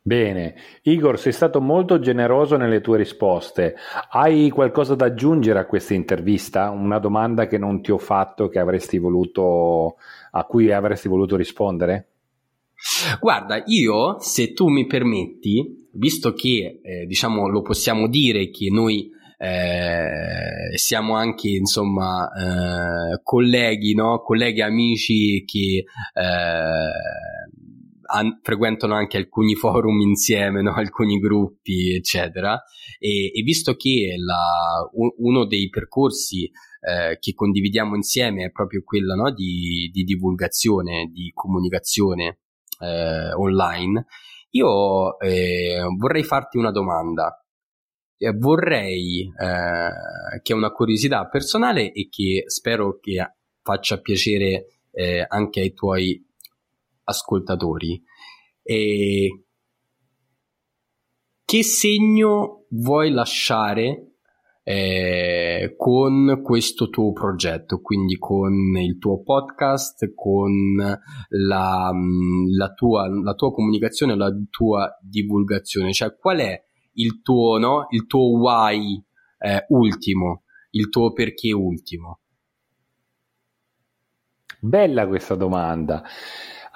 Bene, 0.08 0.55
Igor, 0.84 1.20
sei 1.20 1.34
stato 1.34 1.60
molto 1.60 1.99
generoso 1.99 2.55
nelle 2.55 2.80
tue 2.80 2.95
risposte. 2.95 3.76
Hai 4.10 4.47
qualcosa 4.49 4.95
da 4.95 5.08
aggiungere 5.08 5.60
a 5.60 5.66
questa 5.66 5.95
intervista? 5.95 6.70
Una 6.70 6.97
domanda 6.97 7.45
che 7.45 7.58
non 7.58 7.82
ti 7.82 7.91
ho 7.91 7.97
fatto 7.97 8.49
voluto, 9.01 9.97
a 10.32 10.45
cui 10.45 10.72
avresti 10.72 11.10
voluto 11.10 11.36
rispondere? 11.36 12.08
Guarda, 13.20 13.62
io, 13.66 14.18
se 14.22 14.53
tu 14.53 14.70
mi 14.70 14.86
permetti, 14.86 15.89
visto 15.91 16.32
che 16.32 16.80
eh, 16.82 17.05
diciamo 17.05 17.49
lo 17.49 17.62
possiamo 17.62 18.08
dire 18.08 18.49
che 18.49 18.70
noi 18.70 19.12
eh, 19.38 20.78
siamo 20.78 21.16
anche 21.16 21.49
insomma 21.49 22.30
eh, 22.32 23.20
colleghi, 23.24 23.93
no? 23.93 24.22
colleghi 24.22 24.62
amici 24.62 25.43
che 25.43 25.84
eh, 26.14 26.88
an- 28.08 28.39
frequentano 28.41 28.95
anche 28.95 29.18
alcuni 29.18 29.55
forum 29.55 29.99
insieme, 30.01 30.62
no? 30.62 30.74
alcuni 30.74 31.20
gruppi, 31.20 31.93
eccetera. 31.93 32.62
E, 32.99 33.32
e 33.34 33.41
visto 33.43 33.76
che 33.76 34.16
la, 34.18 34.89
un, 34.93 35.10
uno 35.18 35.45
dei 35.45 35.70
percorsi 35.70 36.49
eh, 36.82 37.18
che 37.20 37.34
condividiamo 37.34 37.95
insieme 37.95 38.45
è 38.45 38.51
proprio 38.51 38.82
quello 38.84 39.16
no? 39.16 39.32
di, 39.32 39.89
di, 39.91 40.03
divulgazione, 40.03 41.10
di 41.12 41.32
comunicazione 41.34 42.39
eh, 42.80 43.34
online, 43.34 44.05
io 44.51 45.20
eh, 45.20 45.84
vorrei 45.97 46.24
farti 46.24 46.58
una 46.58 46.72
domanda. 46.72 47.41
Eh, 48.20 48.32
vorrei, 48.32 49.32
eh, 49.39 50.41
che 50.41 50.53
è 50.53 50.55
una 50.55 50.72
curiosità 50.72 51.28
personale 51.28 51.91
e 51.91 52.08
che 52.10 52.45
spero 52.47 52.97
che 52.99 53.34
faccia 53.62 53.99
piacere 53.99 54.80
eh, 54.91 55.24
anche 55.28 55.60
ai 55.60 55.74
tuoi 55.74 56.26
ascoltatori. 57.08 58.01
E 58.62 59.43
che 61.45 61.64
segno 61.64 62.66
vuoi 62.72 63.10
lasciare 63.10 64.16
eh, 64.64 65.76
con 65.78 66.41
questo 66.43 66.89
tuo 66.89 67.14
progetto, 67.14 67.80
quindi 67.80 68.18
con 68.18 68.53
il 68.76 68.97
tuo 68.97 69.22
podcast, 69.24 70.12
con 70.14 70.76
la, 70.76 71.91
la, 72.58 72.74
tua, 72.74 73.08
la 73.08 73.34
tua 73.34 73.53
comunicazione, 73.53 74.18
la 74.18 74.30
tua 74.49 74.93
divulgazione, 75.01 75.93
cioè 75.93 76.18
qual 76.18 76.39
è 76.39 76.62
il 76.95 77.22
tuo, 77.22 77.58
no? 77.58 77.88
il 77.91 78.05
tuo 78.08 78.38
why 78.38 79.01
eh, 79.39 79.66
ultimo, 79.70 80.43
il 80.72 80.89
tuo 80.89 81.14
perché 81.14 81.53
ultimo? 81.53 82.20
Bella 84.60 85.08
questa 85.08 85.36
domanda. 85.36 86.03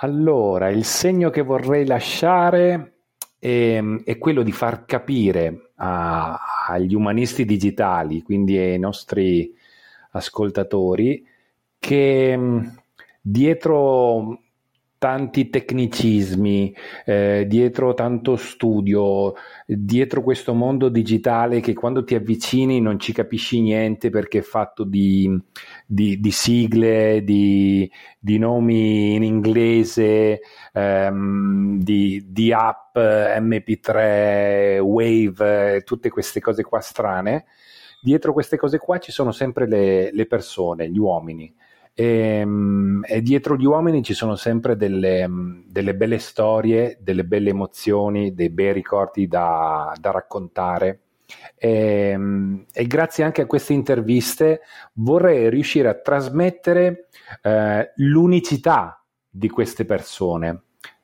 Allora, 0.03 0.69
il 0.69 0.83
segno 0.83 1.29
che 1.29 1.43
vorrei 1.43 1.85
lasciare 1.85 2.93
è, 3.37 3.79
è 4.03 4.17
quello 4.17 4.41
di 4.41 4.51
far 4.51 4.85
capire 4.85 5.73
a, 5.75 6.39
agli 6.67 6.95
umanisti 6.95 7.45
digitali, 7.45 8.23
quindi 8.23 8.57
ai 8.57 8.79
nostri 8.79 9.53
ascoltatori, 10.13 11.23
che 11.77 12.39
dietro 13.21 14.41
tanti 15.01 15.49
tecnicismi, 15.49 16.75
eh, 17.05 17.45
dietro 17.47 17.95
tanto 17.95 18.35
studio, 18.35 19.33
dietro 19.65 20.21
questo 20.21 20.53
mondo 20.53 20.89
digitale 20.89 21.59
che 21.59 21.73
quando 21.73 22.03
ti 22.03 22.13
avvicini 22.13 22.79
non 22.79 22.99
ci 22.99 23.11
capisci 23.11 23.61
niente 23.61 24.11
perché 24.11 24.37
è 24.37 24.43
fatto 24.43 24.83
di, 24.83 25.27
di, 25.87 26.19
di 26.19 26.31
sigle, 26.31 27.23
di, 27.23 27.91
di, 28.19 28.37
nomi 28.37 29.15
in 29.15 29.23
inglese, 29.23 30.41
ehm, 30.71 31.79
di, 31.79 32.53
app, 32.55 32.95
MP3, 32.95 34.77
Wave, 34.81 35.81
tutte 35.81 36.09
queste 36.11 36.39
cose 36.39 36.61
qua 36.61 36.79
strane. 36.79 37.45
Dietro 38.03 38.33
queste 38.33 38.55
cose 38.55 38.77
qua 38.77 38.99
ci 38.99 39.11
sono 39.11 39.31
sempre 39.31 39.67
le, 39.67 40.11
le 40.13 40.27
persone, 40.27 40.91
gli 40.91 40.99
uomini 40.99 41.51
e, 41.93 42.03
ehm, 42.39 43.03
e, 43.05 43.21
dietro 43.21 43.57
gli 43.57 43.65
uomini 43.65 44.03
ci 44.03 44.13
sono 44.13 44.35
sempre 44.35 44.75
delle, 44.75 45.27
delle, 45.65 45.95
belle 45.95 46.19
storie, 46.19 46.97
delle 47.01 47.25
belle 47.25 47.49
emozioni, 47.49 48.33
dei 48.33 48.49
bei 48.49 48.73
ricordi 48.73 49.27
da, 49.27 49.93
da 49.99 50.11
raccontare. 50.11 51.01
E, 51.55 52.09
ehm, 52.11 52.65
e, 52.73 52.87
grazie 52.87 53.23
anche 53.23 53.41
a 53.41 53.45
queste 53.45 53.73
interviste 53.73 54.61
vorrei 54.93 55.49
riuscire 55.49 55.87
a 55.89 55.95
trasmettere 55.95 57.07
eh, 57.41 57.91
l'unicità 57.95 59.03
di 59.29 59.49
queste 59.49 59.85
persone 59.85 60.63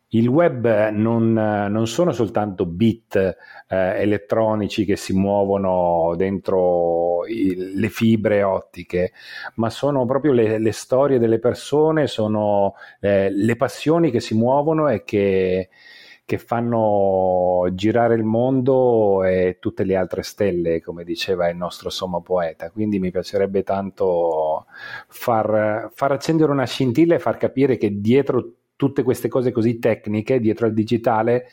il 0.09 0.27
web 0.27 0.89
non, 0.89 1.33
non 1.33 1.85
sono 1.87 2.11
soltanto 2.13 2.65
bit 2.65 3.15
eh, 3.15 4.01
elettronici 4.01 4.85
che 4.85 4.95
si 4.95 5.13
muovono 5.13 6.13
dentro 6.15 7.25
i, 7.25 7.73
le 7.75 7.89
fibre 7.89 8.43
ottiche, 8.43 9.11
ma 9.55 9.69
sono 9.69 10.05
proprio 10.05 10.31
le, 10.31 10.59
le 10.59 10.71
storie 10.71 11.19
delle 11.19 11.39
persone, 11.39 12.07
sono 12.07 12.75
eh, 13.01 13.29
le 13.29 13.55
passioni 13.57 14.09
che 14.09 14.21
si 14.21 14.33
muovono 14.33 14.87
e 14.87 15.03
che, 15.03 15.69
che 16.23 16.37
fanno 16.37 17.67
girare 17.71 18.15
il 18.15 18.23
mondo 18.23 19.23
e 19.25 19.57
tutte 19.59 19.83
le 19.83 19.95
altre 19.95 20.23
stelle, 20.23 20.81
come 20.81 21.03
diceva 21.03 21.49
il 21.49 21.57
nostro 21.57 21.89
sommo 21.89 22.21
poeta. 22.21 22.69
Quindi 22.71 22.99
mi 22.99 23.11
piacerebbe 23.11 23.63
tanto 23.63 24.67
far, 25.07 25.89
far 25.93 26.11
accendere 26.13 26.51
una 26.51 26.65
scintilla 26.65 27.15
e 27.15 27.19
far 27.19 27.37
capire 27.37 27.77
che 27.77 27.99
dietro 27.99 28.56
tutte 28.77 29.03
queste 29.03 29.27
cose 29.27 29.51
così 29.51 29.79
tecniche, 29.79 30.39
dietro 30.39 30.67
al 30.67 30.73
digitale 30.73 31.47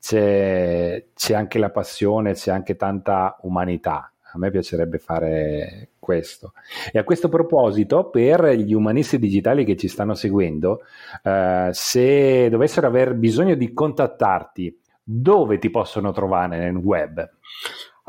c'è, 0.00 1.04
c'è 1.14 1.34
anche 1.34 1.58
la 1.58 1.70
passione, 1.70 2.32
c'è 2.32 2.50
anche 2.50 2.76
tanta 2.76 3.36
umanità. 3.42 4.10
A 4.32 4.38
me 4.38 4.50
piacerebbe 4.50 4.98
fare 4.98 5.90
questo. 5.98 6.52
E 6.92 6.98
a 6.98 7.04
questo 7.04 7.28
proposito, 7.28 8.10
per 8.10 8.44
gli 8.50 8.74
umanisti 8.74 9.18
digitali 9.18 9.64
che 9.64 9.76
ci 9.76 9.88
stanno 9.88 10.14
seguendo, 10.14 10.82
eh, 11.22 11.70
se 11.72 12.48
dovessero 12.48 12.86
aver 12.86 13.14
bisogno 13.14 13.54
di 13.54 13.72
contattarti, 13.72 14.80
dove 15.02 15.58
ti 15.58 15.70
possono 15.70 16.12
trovare 16.12 16.58
nel 16.58 16.76
web? 16.76 17.26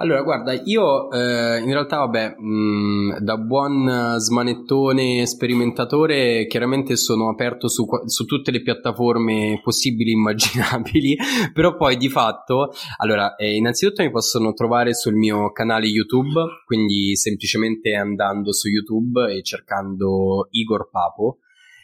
Allora, 0.02 0.22
guarda, 0.22 0.54
io 0.54 1.12
eh, 1.12 1.60
in 1.60 1.74
realtà, 1.74 1.98
vabbè, 1.98 2.36
mh, 2.38 2.46
mm, 2.48 3.18
da 3.18 3.36
buon 3.36 4.16
smanettone 4.18 5.26
sperimentatore, 5.26 6.48
chiaramente 6.48 6.96
sono 6.96 7.28
aperto 7.28 7.68
su, 7.68 7.86
su, 8.06 8.24
tutte 8.24 8.52
le 8.52 8.62
piattaforme 8.62 9.60
possibili 9.62 10.12
e 10.12 10.14
immaginabili, 10.14 11.18
però 11.54 11.76
poi 11.76 11.98
di 11.98 12.08
fatto, 12.08 12.72
allora, 12.96 13.36
eh, 13.36 13.58
innanzitutto 13.58 14.02
mi 14.02 14.10
possono 14.10 14.54
trovare 14.54 14.94
sul 14.94 15.16
mio 15.16 15.52
canale 15.52 15.88
YouTube, 15.88 16.46
quindi 16.66 17.18
semplicemente 17.18 17.94
andando 17.94 18.54
su 18.54 18.70
YouTube 18.70 19.34
e 19.34 19.44
cercando 19.44 20.48
Igor 20.52 20.90
Papo, 20.90 21.40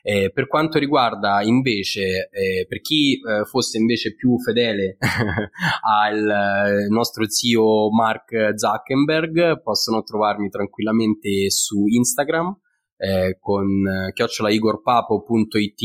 eh, 0.08 0.30
per 0.32 0.46
quanto 0.46 0.78
riguarda 0.78 1.42
invece, 1.42 2.30
eh, 2.32 2.68
per 2.70 2.80
chi 2.82 3.14
eh, 3.14 3.44
fosse 3.46 3.80
invece 3.80 4.14
più 4.14 4.38
fedele 4.38 4.98
al 5.82 6.30
eh, 6.30 6.88
nostro 6.90 7.28
zio 7.28 7.90
Mark 7.90 8.54
Zuckerberg, 8.54 9.64
possono 9.64 10.04
trovarmi 10.04 10.50
tranquillamente 10.50 11.50
su 11.50 11.88
Instagram 11.88 12.56
eh, 12.98 13.38
con 13.40 13.68
chiocciolaigorpapo.it 14.14 15.82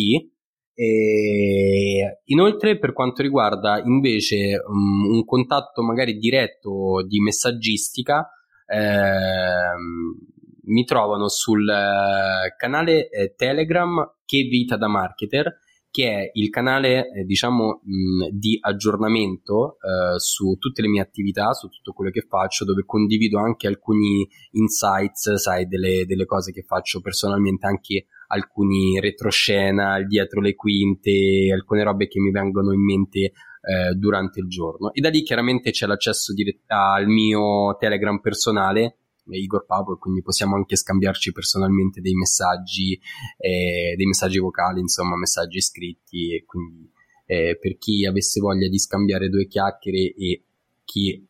e 0.74 2.20
inoltre, 2.24 2.78
per 2.78 2.92
quanto 2.92 3.22
riguarda 3.22 3.80
invece 3.82 4.60
um, 4.66 5.14
un 5.14 5.24
contatto 5.24 5.82
magari 5.82 6.18
diretto 6.18 7.02
di 7.06 7.20
messaggistica, 7.20 8.28
ehm, 8.66 10.30
mi 10.64 10.84
trovano 10.84 11.28
sul 11.28 11.68
eh, 11.68 12.54
canale 12.56 13.08
eh, 13.08 13.34
Telegram 13.36 14.16
Che 14.24 14.42
Vita 14.42 14.76
da 14.76 14.88
Marketer, 14.88 15.61
che 15.90 16.08
è 16.08 16.30
il 16.34 16.50
canale, 16.50 17.11
eh, 17.11 17.24
diciamo, 17.24 17.80
mh, 17.82 18.28
di 18.30 18.56
aggiornamento 18.61 19.76
eh, 19.78 20.18
su 20.18 20.56
tutte 20.58 20.82
le 20.82 20.88
mie 20.88 21.00
attività, 21.00 21.52
su 21.52 21.68
tutto 21.68 21.92
quello 21.92 22.11
che 22.11 22.26
faccio, 22.28 22.64
dove 22.64 22.84
condivido 22.86 23.38
anche 23.38 23.66
alcuni 23.66 24.28
insights, 24.52 25.34
sai, 25.34 25.66
delle, 25.66 26.04
delle 26.06 26.26
cose 26.26 26.52
che 26.52 26.62
faccio 26.62 27.00
personalmente, 27.00 27.66
anche 27.66 28.06
alcuni 28.28 29.00
retroscena, 29.00 30.00
dietro 30.04 30.40
le 30.40 30.54
quinte, 30.54 31.50
alcune 31.52 31.82
robe 31.82 32.06
che 32.06 32.20
mi 32.20 32.30
vengono 32.30 32.72
in 32.72 32.84
mente 32.84 33.18
eh, 33.18 33.94
durante 33.96 34.38
il 34.38 34.46
giorno. 34.46 34.92
E 34.92 35.00
da 35.00 35.08
lì 35.08 35.22
chiaramente 35.22 35.72
c'è 35.72 35.86
l'accesso 35.86 36.32
diretto 36.32 36.72
al 36.72 37.08
mio 37.08 37.76
Telegram 37.78 38.20
personale 38.20 38.98
Igor 39.37 39.66
Papo 39.66 39.97
quindi 39.99 40.22
possiamo 40.22 40.57
anche 40.57 40.76
scambiarci 40.76 41.33
personalmente 41.33 42.01
dei 42.01 42.14
messaggi, 42.14 42.99
eh, 43.39 43.95
dei 43.97 44.07
messaggi 44.07 44.39
vocali, 44.39 44.81
insomma 44.81 45.16
messaggi 45.16 45.61
scritti 45.61 46.35
e 46.35 46.45
quindi 46.45 46.91
eh, 47.26 47.59
per 47.61 47.78
chi 47.78 48.05
avesse 48.07 48.41
voglia 48.41 48.68
di 48.68 48.78
scambiare 48.78 49.28
due 49.28 49.47
chiacchiere 49.47 50.14
e 50.14 50.43
chi 50.85 51.26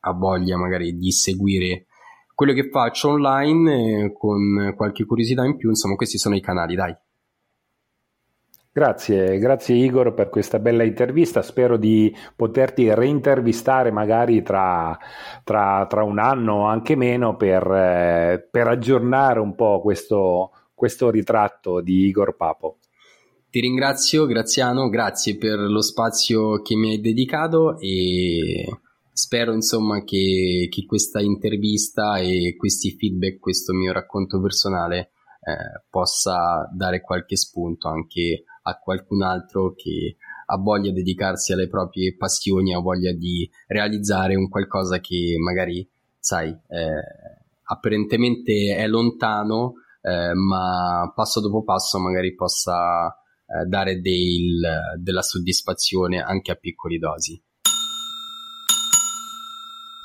ha 0.00 0.12
voglia 0.12 0.56
magari 0.56 0.96
di 0.96 1.10
seguire 1.12 1.86
quello 2.40 2.54
che 2.54 2.70
faccio 2.70 3.10
online 3.10 4.04
eh, 4.04 4.12
con 4.14 4.72
qualche 4.74 5.04
curiosità 5.04 5.44
in 5.44 5.56
più, 5.56 5.68
insomma 5.68 5.96
questi 5.96 6.16
sono 6.16 6.34
i 6.34 6.40
canali, 6.40 6.74
dai. 6.74 6.96
Grazie, 8.72 9.38
grazie 9.38 9.74
Igor 9.74 10.14
per 10.14 10.28
questa 10.28 10.60
bella 10.60 10.84
intervista. 10.84 11.42
Spero 11.42 11.76
di 11.76 12.14
poterti 12.36 12.94
reintervistare 12.94 13.90
magari 13.90 14.42
tra, 14.42 14.96
tra, 15.42 15.86
tra 15.88 16.04
un 16.04 16.20
anno 16.20 16.52
o 16.52 16.66
anche 16.66 16.94
meno 16.94 17.34
per, 17.36 17.68
eh, 17.68 18.46
per 18.48 18.68
aggiornare 18.68 19.40
un 19.40 19.56
po' 19.56 19.80
questo, 19.80 20.52
questo 20.72 21.10
ritratto 21.10 21.80
di 21.80 22.06
Igor 22.06 22.36
Papo. 22.36 22.78
Ti 23.50 23.58
ringrazio 23.58 24.26
Graziano, 24.26 24.88
grazie 24.88 25.36
per 25.36 25.58
lo 25.58 25.82
spazio 25.82 26.62
che 26.62 26.76
mi 26.76 26.90
hai 26.90 27.00
dedicato 27.00 27.76
e 27.80 28.68
spero 29.12 29.52
insomma 29.52 30.04
che, 30.04 30.68
che, 30.70 30.86
questa 30.86 31.20
intervista 31.20 32.18
e 32.18 32.54
questi 32.56 32.92
feedback, 32.92 33.40
questo 33.40 33.72
mio 33.72 33.92
racconto 33.92 34.40
personale 34.40 35.10
eh, 35.40 35.82
possa 35.90 36.70
dare 36.72 37.00
qualche 37.00 37.34
spunto 37.34 37.88
anche 37.88 38.44
a 38.70 38.78
qualcun 38.78 39.22
altro 39.22 39.74
che 39.74 40.16
ha 40.46 40.56
voglia 40.56 40.90
di 40.90 41.02
dedicarsi 41.02 41.52
alle 41.52 41.68
proprie 41.68 42.16
passioni, 42.16 42.74
ha 42.74 42.80
voglia 42.80 43.12
di 43.12 43.48
realizzare 43.68 44.34
un 44.34 44.48
qualcosa 44.48 44.98
che 44.98 45.36
magari, 45.38 45.88
sai, 46.18 46.48
eh, 46.48 47.40
apparentemente 47.64 48.74
è 48.76 48.86
lontano, 48.86 49.74
eh, 50.02 50.34
ma 50.34 51.12
passo 51.14 51.40
dopo 51.40 51.62
passo 51.62 51.98
magari 51.98 52.34
possa 52.34 53.08
eh, 53.46 53.64
dare 53.66 54.00
del, 54.00 54.60
della 54.98 55.22
soddisfazione 55.22 56.20
anche 56.20 56.50
a 56.50 56.56
piccoli 56.56 56.98
dosi. 56.98 57.40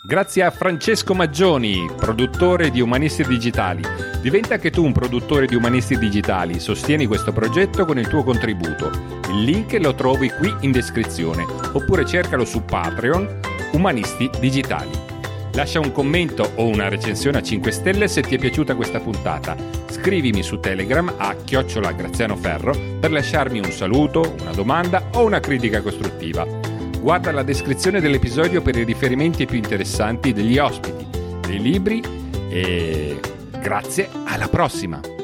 Grazie 0.05 0.43
a 0.43 0.51
Francesco 0.51 1.15
Maggioni, 1.15 1.89
produttore 1.95 2.69
di 2.69 2.79
Umanisti 2.79 3.23
Digitali. 3.23 3.81
Diventa 4.21 4.53
anche 4.53 4.69
tu 4.69 4.85
un 4.85 4.91
produttore 4.91 5.47
di 5.47 5.55
Umanisti 5.55 5.97
Digitali. 5.97 6.59
Sostieni 6.59 7.07
questo 7.07 7.33
progetto 7.33 7.85
con 7.85 7.97
il 7.97 8.07
tuo 8.07 8.23
contributo. 8.23 8.91
Il 9.29 9.41
link 9.41 9.75
lo 9.81 9.95
trovi 9.95 10.29
qui 10.29 10.53
in 10.59 10.71
descrizione 10.71 11.43
oppure 11.73 12.05
cercalo 12.05 12.45
su 12.45 12.63
Patreon 12.63 13.39
Umanisti 13.71 14.29
Digitali. 14.39 14.91
Lascia 15.53 15.79
un 15.79 15.91
commento 15.91 16.51
o 16.53 16.67
una 16.67 16.87
recensione 16.87 17.39
a 17.39 17.41
5 17.41 17.71
stelle 17.71 18.07
se 18.07 18.21
ti 18.21 18.35
è 18.35 18.37
piaciuta 18.37 18.75
questa 18.75 18.99
puntata. 18.99 19.55
Scrivimi 19.89 20.43
su 20.43 20.59
Telegram 20.59 21.11
a 21.17 21.33
chiocciola 21.33 21.93
Graziano 21.93 22.35
Ferro 22.35 22.77
per 22.99 23.11
lasciarmi 23.11 23.57
un 23.57 23.71
saluto, 23.71 24.35
una 24.39 24.51
domanda 24.51 25.09
o 25.13 25.25
una 25.25 25.39
critica 25.39 25.81
costruttiva. 25.81 26.64
Guarda 27.05 27.31
la 27.31 27.43
descrizione 27.43 28.01
dell'episodio 28.01 28.63
per 28.63 28.75
i 28.77 28.83
riferimenti 28.83 29.45
più 29.45 29.57
interessanti 29.57 30.33
degli 30.33 30.57
ospiti, 30.57 31.05
dei 31.45 31.61
libri 31.61 32.01
e 32.49 33.19
grazie, 33.59 34.09
alla 34.25 34.47
prossima! 34.47 35.14